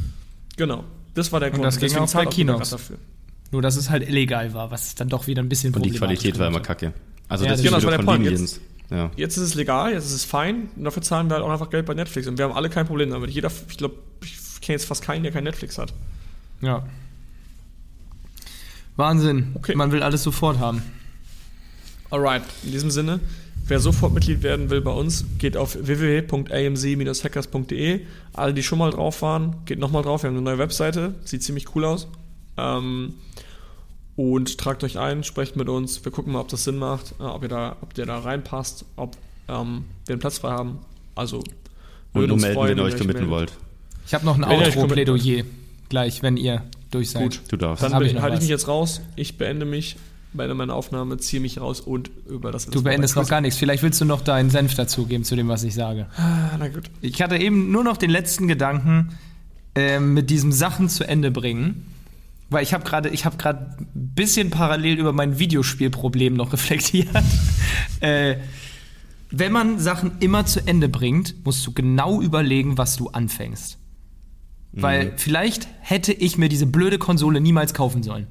[0.56, 0.84] Genau.
[1.14, 1.64] Das war der Grund.
[1.64, 2.98] das ging Deswegen auch bei grad dafür.
[3.50, 6.38] Nur, dass es halt illegal war, was dann doch wieder ein bisschen Und die Qualität
[6.38, 6.92] war immer kacke.
[7.28, 8.18] Also Ja, das das- ist genau, das war der Point.
[8.24, 8.60] Convenience.
[8.90, 9.10] Ja.
[9.16, 11.70] Jetzt ist es legal, jetzt ist es fein und dafür zahlen wir halt auch einfach
[11.70, 12.28] Geld bei Netflix.
[12.28, 13.30] Und wir haben alle kein Problem damit.
[13.30, 15.92] Jeder, ich glaube, ich kenne jetzt fast keinen, der kein Netflix hat.
[16.60, 16.84] Ja.
[18.96, 19.52] Wahnsinn.
[19.54, 19.74] Okay.
[19.74, 20.82] Man will alles sofort haben.
[22.10, 23.20] Alright, in diesem Sinne,
[23.66, 28.00] wer sofort Mitglied werden will bei uns, geht auf www.amc-hackers.de.
[28.34, 30.22] Alle, die schon mal drauf waren, geht nochmal drauf.
[30.22, 32.06] Wir haben eine neue Webseite, sieht ziemlich cool aus.
[32.56, 33.14] Ähm,
[34.16, 36.04] und tragt euch ein, sprecht mit uns.
[36.04, 38.84] Wir gucken mal, ob das Sinn macht, äh, ob, ihr da, ob ihr da reinpasst,
[38.96, 39.16] ob
[39.48, 40.78] ähm, wir einen Platz frei haben.
[41.14, 41.46] Also, Und
[42.12, 43.52] würden nur uns melden, freuen, wenn ihr euch committen wollt.
[44.06, 45.44] Ich habe noch ein Outro-Plädoyer
[45.88, 47.22] gleich, wenn ihr durch seid.
[47.22, 47.40] Gut.
[47.48, 47.82] Du darfst.
[47.82, 48.40] Dann ich halte ich was.
[48.40, 49.00] mich jetzt raus.
[49.16, 49.96] Ich beende mich
[50.32, 53.58] bei meiner Aufnahme, ziehe mich raus und über das Du beendest noch gar nichts.
[53.58, 56.06] Vielleicht willst du noch deinen Senf dazugeben zu dem, was ich sage.
[56.16, 56.90] Ah, na gut.
[57.00, 59.16] Ich hatte eben nur noch den letzten Gedanken
[59.76, 61.86] ähm, mit diesem Sachen zu Ende bringen.
[62.54, 67.08] Weil ich habe gerade, ich habe gerade ein bisschen parallel über mein Videospielproblem noch reflektiert.
[68.00, 68.36] äh,
[69.30, 73.78] wenn man Sachen immer zu Ende bringt, musst du genau überlegen, was du anfängst.
[74.70, 78.28] Weil vielleicht hätte ich mir diese blöde Konsole niemals kaufen sollen.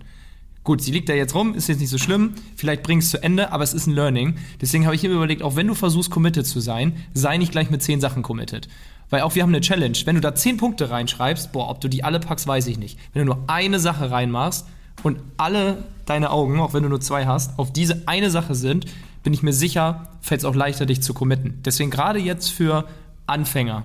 [0.63, 2.35] Gut, sie liegt da jetzt rum, ist jetzt nicht so schlimm.
[2.55, 4.35] Vielleicht bring es zu Ende, aber es ist ein Learning.
[4.61, 7.69] Deswegen habe ich immer überlegt, auch wenn du versuchst, committed zu sein, sei nicht gleich
[7.69, 8.69] mit zehn Sachen committed.
[9.09, 9.97] Weil auch wir haben eine Challenge.
[10.05, 12.97] Wenn du da zehn Punkte reinschreibst, boah, ob du die alle packst, weiß ich nicht.
[13.11, 14.65] Wenn du nur eine Sache reinmachst
[15.03, 18.85] und alle deine Augen, auch wenn du nur zwei hast, auf diese eine Sache sind,
[19.21, 21.59] bin ich mir sicher, fällt es auch leichter, dich zu committen.
[21.65, 22.87] Deswegen gerade jetzt für
[23.27, 23.83] Anfänger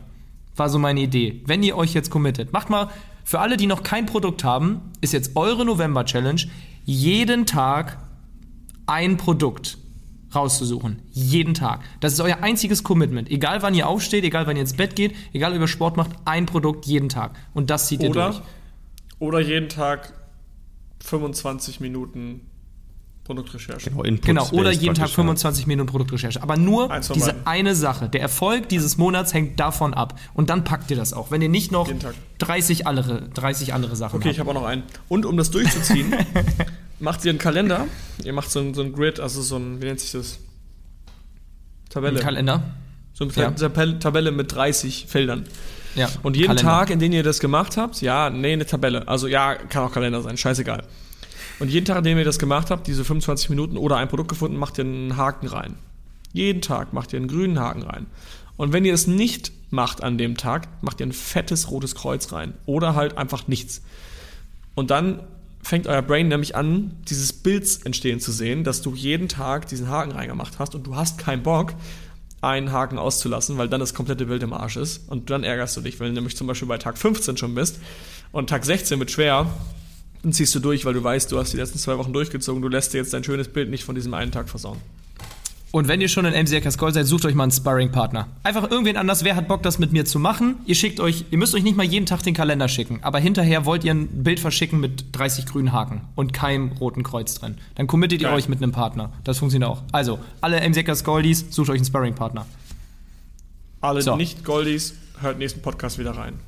[0.56, 1.42] war so meine Idee.
[1.46, 2.88] Wenn ihr euch jetzt committet, macht mal
[3.28, 6.40] für alle, die noch kein Produkt haben, ist jetzt eure November-Challenge,
[6.86, 7.98] jeden Tag
[8.86, 9.76] ein Produkt
[10.34, 11.02] rauszusuchen.
[11.10, 11.80] Jeden Tag.
[12.00, 13.30] Das ist euer einziges Commitment.
[13.30, 16.12] Egal wann ihr aufsteht, egal wann ihr ins Bett geht, egal ob ihr Sport macht,
[16.24, 17.32] ein Produkt jeden Tag.
[17.52, 18.36] Und das zieht ihr durch.
[18.38, 18.42] Oder,
[19.18, 20.14] oder jeden Tag
[21.00, 22.47] 25 Minuten
[23.28, 23.90] Produktrecherche.
[23.90, 25.22] Genau, Input Genau, oder jeden Tag praktisch, ja.
[25.22, 26.42] 25 Minuten Produktrecherche.
[26.42, 27.46] Aber nur Eins von diese beiden.
[27.46, 28.08] eine Sache.
[28.08, 30.18] Der Erfolg dieses Monats hängt davon ab.
[30.34, 31.30] Und dann packt ihr das auch.
[31.30, 32.14] Wenn ihr nicht noch Jeden Tag.
[32.38, 34.34] 30 andere, 30 andere Sachen Okay, habt.
[34.34, 34.82] ich habe auch noch einen.
[35.08, 36.12] Und um das durchzuziehen,
[37.00, 37.86] macht ihr einen Kalender.
[38.24, 40.38] Ihr macht so ein, so ein Grid, also so ein, wie nennt sich das?
[41.90, 42.18] Tabelle.
[42.18, 42.62] Ein Kalender.
[43.12, 43.50] so eine Ja.
[43.50, 45.44] Tabelle, Tabelle mit 30 Feldern.
[45.94, 46.08] Ja.
[46.22, 46.62] Und jeden Kalender.
[46.70, 49.06] Tag, in dem ihr das gemacht habt, ja, nee, eine Tabelle.
[49.06, 50.84] Also ja, kann auch Kalender sein, scheißegal.
[51.58, 54.28] Und jeden Tag, in dem ihr das gemacht habt, diese 25 Minuten oder ein Produkt
[54.28, 55.74] gefunden, macht ihr einen Haken rein.
[56.32, 58.06] Jeden Tag macht ihr einen grünen Haken rein.
[58.56, 62.32] Und wenn ihr es nicht macht an dem Tag, macht ihr ein fettes rotes Kreuz
[62.32, 62.54] rein.
[62.66, 63.82] Oder halt einfach nichts.
[64.74, 65.20] Und dann
[65.62, 69.88] fängt euer Brain nämlich an, dieses Bild entstehen zu sehen, dass du jeden Tag diesen
[69.88, 71.74] Haken reingemacht hast und du hast keinen Bock,
[72.40, 75.08] einen Haken auszulassen, weil dann das komplette Bild im Arsch ist.
[75.08, 77.80] Und dann ärgerst du dich, wenn du nämlich zum Beispiel bei Tag 15 schon bist
[78.32, 79.46] und Tag 16 wird schwer,
[80.22, 82.68] dann ziehst du durch, weil du weißt, du hast die letzten zwei Wochen durchgezogen, du
[82.68, 84.78] lässt dir jetzt dein schönes Bild nicht von diesem einen Tag versauen.
[85.70, 88.26] Und wenn ihr schon in MCK Gold seid, sucht euch mal einen Sparring-Partner.
[88.42, 90.56] Einfach irgendwen anders, wer hat Bock, das mit mir zu machen?
[90.64, 93.66] Ihr schickt euch, ihr müsst euch nicht mal jeden Tag den Kalender schicken, aber hinterher
[93.66, 97.58] wollt ihr ein Bild verschicken mit 30 grünen Haken und keinem roten Kreuz drin.
[97.74, 98.38] Dann committet ihr Geil.
[98.38, 99.12] euch mit einem Partner.
[99.24, 99.82] Das funktioniert auch.
[99.92, 102.46] Also, alle MCK Goldies, sucht euch einen Sparring-Partner.
[103.82, 104.16] Alle So.
[104.16, 106.40] nicht Goldies, hört nächsten Podcast wieder rein.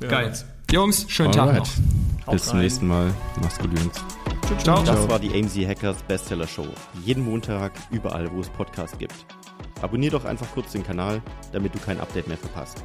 [0.00, 0.46] Wir hören uns.
[0.72, 1.58] Jungs, schönen Tag Alright.
[1.58, 2.26] noch.
[2.26, 3.12] Haut Bis zum nächsten Mal.
[3.42, 4.02] Mach's gut, Jungs.
[4.62, 4.82] Ciao.
[4.82, 6.66] Das war die AMZ Hackers Bestseller Show.
[7.04, 9.26] Jeden Montag, überall, wo es Podcasts gibt.
[9.82, 11.20] Abonnier doch einfach kurz den Kanal,
[11.52, 12.82] damit du kein Update mehr verpasst.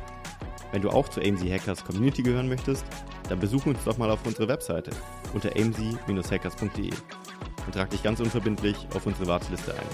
[0.73, 2.85] Wenn du auch zur AMZ Hackers Community gehören möchtest,
[3.29, 4.91] dann besuch uns doch mal auf unserer Webseite
[5.33, 9.87] unter amz-hackers.de und trag dich ganz unverbindlich auf unsere Warteliste ein.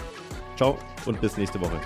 [0.58, 1.80] Ciao und bis nächste Woche.